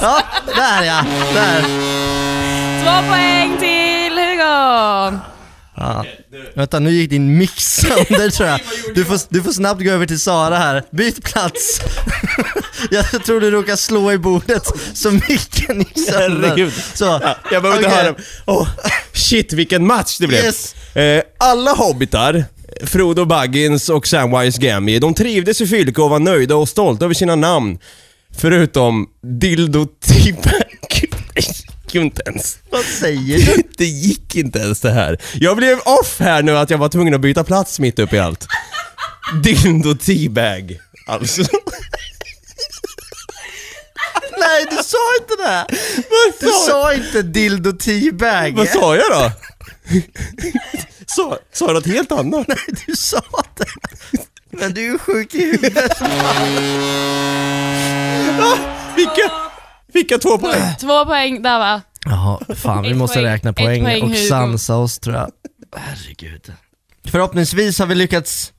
[0.00, 0.22] Ja,
[0.56, 1.04] där ja.
[1.34, 1.62] Där.
[2.82, 5.18] Två poäng till Hugo.
[5.76, 6.04] Ja.
[6.54, 8.60] Vänta, nu gick din mix sönder tror jag.
[8.94, 10.82] Du får, du får snabbt gå över till Sara här.
[10.90, 11.80] Byt plats.
[12.90, 14.62] Jag tror du råkar slå i bordet
[14.94, 16.48] så micken gick sönder.
[16.48, 16.72] Herregud.
[16.94, 18.04] Så, Ja, jag behöver inte okej.
[18.04, 18.14] höra.
[18.46, 18.68] Åh,
[19.12, 20.44] shit vilken match det blev.
[20.44, 20.74] Yes.
[20.96, 22.44] Eh, alla hobbitar,
[22.84, 27.14] Frodo Baggins och Samwise Gamgee, de trivdes i Fylke och var nöjda och stolta över
[27.14, 27.78] sina namn.
[28.38, 29.06] Förutom
[29.40, 31.04] Dildo T-Pack.
[31.96, 32.58] Ju inte ens.
[32.70, 33.62] Vad säger du?
[33.76, 35.18] Det gick inte ens det här.
[35.34, 38.18] Jag blev off här nu att jag var tvungen att byta plats mitt upp i
[38.18, 38.46] allt.
[39.42, 40.78] Dildo T-bag.
[41.06, 41.42] Alltså.
[44.38, 45.66] Nej, du sa inte det!
[46.40, 48.52] Du sa inte dildo teabag.
[48.56, 49.32] Vad sa jag då?
[51.06, 52.48] Sa, sa jag något helt annat?
[52.48, 53.22] Nej, du sa
[53.56, 53.66] det.
[54.50, 56.00] Men du är ju sjuk i huvudet.
[58.96, 59.30] Vilka,
[59.96, 60.74] vilka två poäng?
[60.80, 61.82] Två poäng där va?
[62.04, 64.28] Jaha, fan vi Ett måste poäng- räkna ett poäng, poäng, och Hugo.
[64.28, 65.30] sansa oss tror jag.
[65.76, 66.52] Herregud.
[67.08, 68.52] Förhoppningsvis har vi lyckats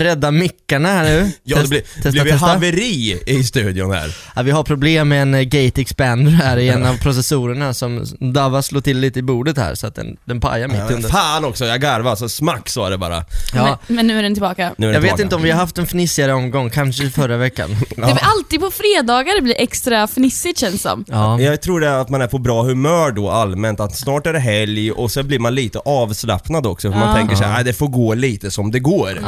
[0.00, 1.30] rädda mickarna här nu.
[1.42, 2.46] Ja, det blev, testa, ju testa.
[2.46, 4.16] haveri i studion här.
[4.36, 8.04] Ja, vi har problem med en eh, gate expander här i en av processorerna som
[8.20, 11.08] Dava slår till lite i bordet här så att den, den pajar mitt Ja, under.
[11.08, 13.24] fan också, jag garvade så smack sa det bara.
[13.54, 14.74] Ja, Men, men nu är den tillbaka.
[14.76, 15.22] Nu är det jag vet tillbaka.
[15.22, 17.70] inte om vi har haft en fnissigare omgång, kanske förra veckan.
[17.96, 21.04] Det är alltid på fredagar det blir extra fnissigt känns som.
[21.08, 21.40] Ja.
[21.40, 24.32] Jag tror det är att man är på bra humör då allmänt, att snart är
[24.32, 27.14] det helg och så blir man lite avslappnad också för man Ja.
[27.16, 29.18] tänker så här, "Nej, det får gå lite som det går.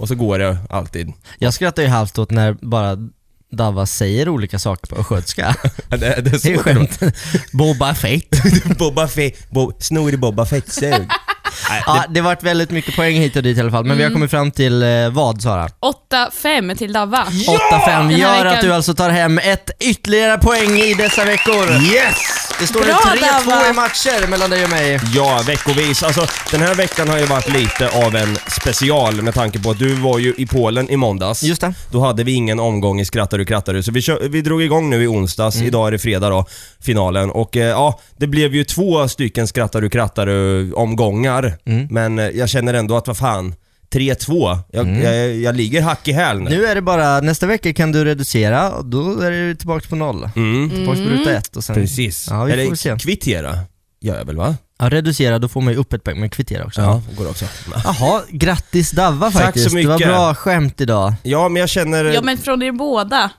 [0.00, 1.12] Och så går det alltid.
[1.38, 2.96] Jag skrattar ju halvt åt när bara
[3.52, 5.56] Dava säger olika saker på östgötska.
[5.88, 7.00] Det, det är så Det är skämt.
[7.52, 8.42] Boba Fett.
[8.78, 11.08] Boba Fett, bo, snor i Boba Fett-sug.
[11.70, 14.04] Nej, Ja, det vart väldigt mycket poäng hit och dit i alla fall, men vi
[14.04, 15.68] har kommit fram till eh, vad Sara?
[16.12, 17.24] 8-5 till Davva.
[17.24, 18.64] 8-5 Den här gör att veckan.
[18.68, 21.70] du alltså tar hem ett ytterligare poäng i dessa veckor.
[21.70, 22.16] Yes!
[22.60, 23.70] Det står Bra, nu 3-2 Dava.
[23.70, 25.00] i matcher mellan dig och mig.
[25.14, 26.02] Ja, veckovis.
[26.02, 29.78] Alltså, den här veckan har ju varit lite av en special med tanke på att
[29.78, 31.42] du var ju i Polen i måndags.
[31.42, 31.74] Just det.
[31.92, 34.62] Då hade vi ingen omgång i Skrattar du krattar du, så vi, kö- vi drog
[34.62, 35.56] igång nu i onsdags.
[35.56, 35.66] Mm.
[35.68, 36.46] Idag är det fredag då,
[36.84, 37.30] finalen.
[37.30, 41.56] Och eh, ja, det blev ju två stycken Skrattar du krattar du omgångar.
[41.66, 41.88] Mm.
[41.90, 43.54] Men eh, jag känner ändå att vad fan,
[43.92, 44.58] 3-2.
[44.72, 46.46] Jag, jag, jag ligger hack i häl nu.
[46.46, 46.58] Mm.
[46.58, 49.96] Nu är det bara, nästa vecka kan du reducera och då är du tillbaka på
[49.96, 50.28] noll.
[50.36, 50.70] Mm.
[50.70, 51.74] Tillbaka på ruta ett och sen...
[51.74, 52.26] Precis.
[52.30, 52.96] Ja, vi får Eller väl se.
[52.98, 53.58] kvittera,
[54.00, 54.56] gör jag väl va?
[54.80, 56.80] Ja, reducera, då får man ju upp ett poäng, men kvittera också.
[56.80, 57.44] Ja, går också.
[57.84, 59.70] Jaha, grattis Davva Tack faktiskt.
[59.70, 60.08] så Det var mycket.
[60.08, 61.14] bra skämt idag.
[61.22, 62.04] Ja, men jag känner...
[62.04, 63.30] Ja men från er båda,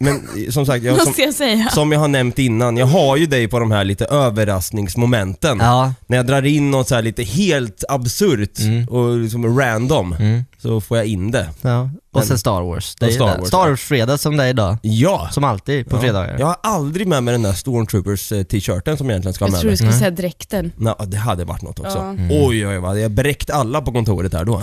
[0.00, 1.68] Men som sagt, jag, som, måste jag säga.
[1.68, 5.58] som jag har nämnt innan, jag har ju dig på de här lite överraskningsmomenten.
[5.60, 5.94] Ja.
[6.06, 10.44] När jag drar in något så här lite helt absurt och liksom random, Mm.
[10.62, 11.48] Så får jag in det.
[11.60, 11.80] Ja.
[11.82, 12.94] Och Men- sen Star Wars.
[12.94, 13.38] Det är Star där.
[13.38, 13.68] Wars, Star ja.
[13.68, 14.76] Wars fredag som det är idag.
[14.82, 15.28] Ja!
[15.32, 16.00] Som alltid på Ja.
[16.00, 16.36] fredagar.
[16.38, 19.48] Jag har aldrig med mig den där Stormtroopers eh, t-shirten som jag egentligen ska ha
[19.48, 19.76] Jag med tror du mig.
[19.76, 20.72] skulle säga dräkten.
[20.76, 21.98] Nej, det hade varit något också.
[21.98, 22.04] Ja.
[22.10, 22.28] Mm.
[22.30, 24.62] Oj, oj, vad jag bräckt alla på kontoret här då.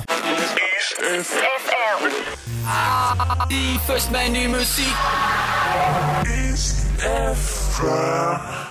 [3.88, 4.86] Först med ny musik.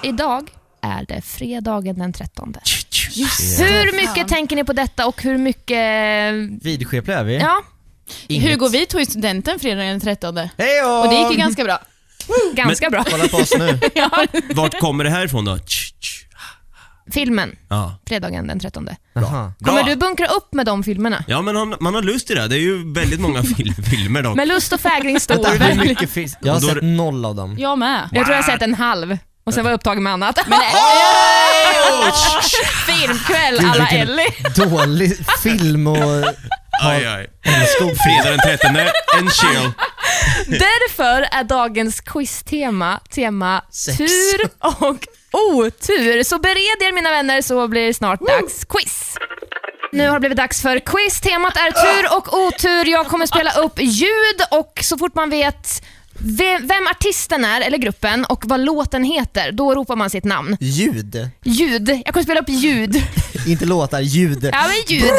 [0.02, 0.50] Idag
[0.86, 2.54] är det fredagen den 13.
[3.58, 6.34] Hur mycket tänker ni på detta och hur mycket...
[6.64, 7.36] Vidskepliga är vi.
[7.36, 7.62] Ja,
[8.28, 8.50] Inget.
[8.50, 10.36] Hugo, vi tog ju studenten fredagen den 13.
[10.36, 10.88] Hejo!
[11.04, 11.78] Och det gick ju ganska bra.
[12.54, 13.04] ganska bra.
[13.10, 13.80] Kolla på oss nu.
[14.54, 15.58] Vart kommer det här ifrån då?
[17.12, 17.98] Filmen, Ja.
[18.08, 18.88] fredagen den 13.
[19.12, 19.52] Jaha.
[19.64, 19.92] Kommer Bra.
[19.94, 21.24] du bunkra upp med de filmerna?
[21.28, 24.22] Ja men man, man har lust i det, det är ju väldigt många fil filmer
[24.22, 24.36] dock.
[24.36, 25.34] Med lust och fägring stor.
[25.34, 25.88] Vänta, hur verkligen.
[25.88, 27.56] mycket finns Jag har sett noll av dem.
[27.58, 28.08] Jag med.
[28.12, 30.38] Jag tror jag har sett en halv och sen var jag upptagen med annat.
[30.46, 30.58] Men,
[32.86, 34.34] Filmkväll alla Ellie.
[34.56, 36.24] Dålig film och...
[36.82, 37.26] Aj, aj.
[37.78, 38.76] Fredag den 13,
[39.18, 39.70] en chill.
[40.46, 43.96] Därför är dagens quiztema tema Sex.
[43.96, 46.22] tur och otur.
[46.22, 49.16] Så bered er mina vänner så blir det snart dags quiz.
[49.92, 51.20] Nu har det blivit dags för quiz.
[51.20, 52.90] Temat är tur och otur.
[52.90, 55.82] Jag kommer spela upp ljud och så fort man vet
[56.18, 60.56] Vem, vem artisten är, eller gruppen, och vad låten heter, då ropar man sitt namn.
[60.60, 61.30] Ljud.
[61.44, 61.88] Ljud.
[62.04, 63.02] Jag kommer spela upp ljud.
[63.46, 64.44] Inte låtar, ljud.
[64.52, 65.10] Ja, men ljud.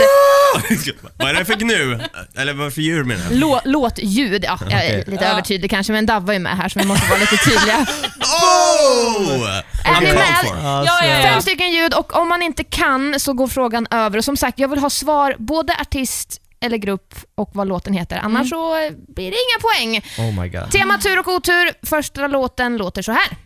[1.18, 2.00] Vad är det för gnu?
[2.38, 3.36] Eller vad för djur menar du?
[3.36, 4.44] Lå, låtljud.
[4.44, 5.32] Ja, jag är lite Ja.
[5.32, 7.86] övertydlig kanske, men Davva är med här så vi måste vara lite tydliga.
[8.20, 9.48] Oh!
[9.86, 10.46] Är ni med?
[10.46, 11.22] Ja, ja, ja.
[11.22, 14.18] Fem stycken ljud och om man inte kan så går frågan över.
[14.18, 18.18] Och som sagt, jag vill ha svar både artist eller grupp och vad låten heter.
[18.18, 20.02] Annars så eh, blir det inga poäng.
[20.28, 20.72] Oh my god.
[20.72, 21.86] Tema tur och otur.
[21.86, 23.38] Första låten låter så här.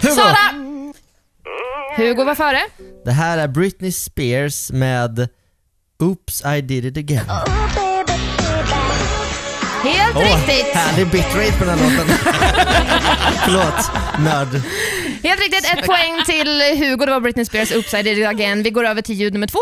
[0.00, 0.14] Hugo.
[0.14, 0.36] Sara!
[1.96, 2.60] Hugo var före.
[3.04, 5.28] Det här är Britney Spears med
[5.98, 7.26] Oops I did it again.
[9.82, 10.74] Helt riktigt.
[10.74, 12.16] härlig bitrate på den här låten.
[13.44, 14.62] Förlåt, nörd.
[15.22, 15.64] Helt riktigt.
[15.72, 17.06] Ett poäng till Hugo.
[17.06, 18.62] Det var Britney Spears Upside It Again.
[18.62, 19.58] Vi går över till ljud nummer två.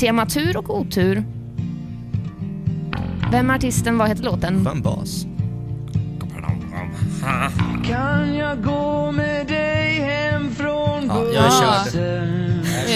[0.00, 1.24] Tema tur och otur.
[3.32, 3.98] Vem är artisten?
[3.98, 4.64] Vad heter låten?
[4.64, 5.26] Fan bas.
[7.88, 12.02] Kan jag gå med dig hem från Ja, jag är körd.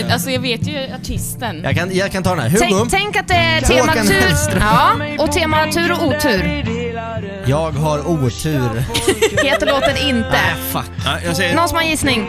[0.07, 1.61] Eh, Alltså jag vet ju artisten.
[1.65, 2.49] Jag kan, jag kan ta den här.
[2.51, 4.63] Hugo, Tänk, tänk att det är tema Håkan tur, Hellström.
[4.63, 6.65] ja, och tema tur och otur.
[7.47, 8.85] jag har otur.
[9.45, 10.39] Heter låten inte.
[10.71, 10.91] Fuck.
[11.05, 12.27] Ja, jag säger Någon som har en gissning?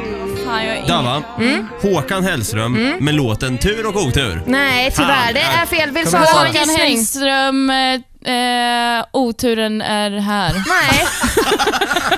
[0.87, 1.67] Dava, Mm.
[1.81, 4.41] Håkan Hellström med låten Tur och otur.
[4.45, 5.33] Nej, tyvärr.
[5.33, 5.91] Det är fel.
[5.91, 6.77] Vill Sara ha en Håkan gissning?
[6.97, 7.93] Hellström, eh,
[8.33, 10.53] eh, oturen är här.
[10.53, 11.05] Nej.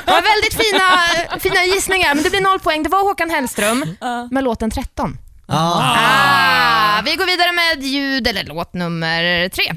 [0.06, 2.84] Det var väldigt fina, fina gissningar, men det blir noll poäng.
[2.84, 3.96] Det var Håkan Hellström
[4.32, 5.18] med låten 13.
[5.48, 5.56] Ah.
[5.58, 9.74] Ah, vi går vidare med ljud, eller låt nummer tre.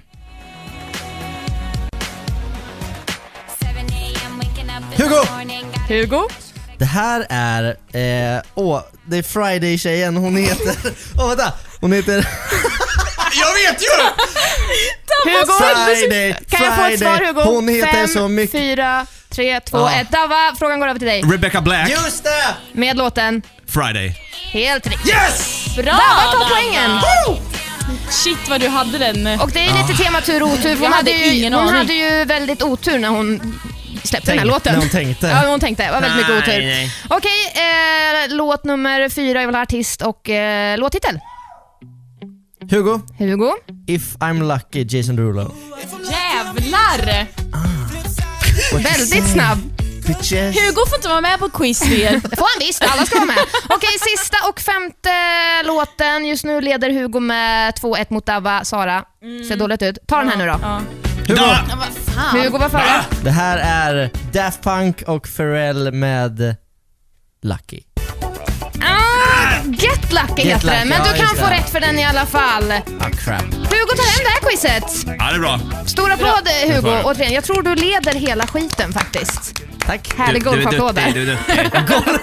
[4.96, 5.24] Hugo!
[5.88, 6.28] Hugo.
[6.81, 7.64] Det här är,
[8.37, 10.74] eh, åh, det är Friday-tjejen, hon heter,
[11.18, 12.14] åh vänta, hon heter
[13.41, 13.89] Jag vet ju!
[15.31, 15.53] Hugo.
[15.59, 17.41] Friday, Kan jag få ett svar Hugo?
[17.43, 18.53] Hon heter Fem, så mycket.
[18.53, 19.93] fyra, tre, två, Ja.
[19.93, 20.11] ett.
[20.11, 21.22] Dava, frågan går över till dig.
[21.22, 22.55] Rebecca Black, Just det!
[22.72, 24.16] Med låten Friday.
[24.53, 25.09] Helt riktigt.
[25.12, 25.66] Yes!
[25.76, 27.01] Bra Dava tar poängen.
[28.11, 29.41] Shit vad du hade den.
[29.41, 30.61] Och det är lite tema tur och otur.
[30.62, 31.74] för Jag Hon, hade hade ju, ingen hon aning.
[31.74, 33.61] hade ju väldigt otur när hon
[34.05, 34.72] släppte den här låten.
[34.72, 35.26] när hon tänkte.
[35.26, 35.84] Ja, hon tänkte.
[35.86, 36.62] Det var väldigt mycket otur.
[36.62, 36.92] nej.
[37.09, 39.40] Okej, eh, låt nummer fyra.
[39.40, 41.20] Jag vill ha artist och eh, låttitel.
[42.70, 43.53] Hugo, Hugo.
[43.86, 45.55] If I'm Lucky, Jason Derulo.
[46.11, 47.26] Jävlar!
[48.82, 49.59] Väldigt snabb.
[50.07, 50.57] Bitches.
[50.57, 52.20] Hugo får inte vara med på quiz mer.
[52.36, 53.38] Får han visst, alla ska vara med.
[53.68, 55.11] Okej, sista och femte
[55.64, 56.26] låten.
[56.26, 58.64] Just nu leder Hugo med 2-1 mot Dava.
[58.64, 59.05] Sara,
[59.48, 59.98] ser dåligt ut.
[60.07, 60.59] Ta den här nu då.
[60.62, 60.80] Ja.
[61.31, 62.41] Hugo, Da- Ja, vad fan.
[62.41, 63.05] Hugo var före.
[63.22, 66.57] det här är Daft Punk och Pharrell med
[67.43, 67.81] Lucky.
[68.83, 71.53] Ah, get lucky Get heter den, Lucky, men ja, du kan just få det.
[71.55, 72.72] rätt för den i alla fall.
[72.72, 73.43] Ah crap.
[73.43, 75.16] Hugo tar hem det här quizet.
[75.18, 75.61] Ja, det är bra.
[75.87, 77.03] Stor applåd Hugo.
[77.05, 79.55] Återigen, jag tror du leder hela skiten faktiskt.
[79.87, 80.12] Tack.
[80.18, 81.11] Härlig golfapplåd där.
[81.14, 81.97] du är duktig.
[81.97, 82.18] One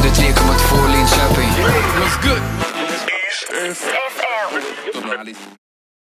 [0.00, 1.52] 103,2 in Köping.
[2.00, 2.40] What's good?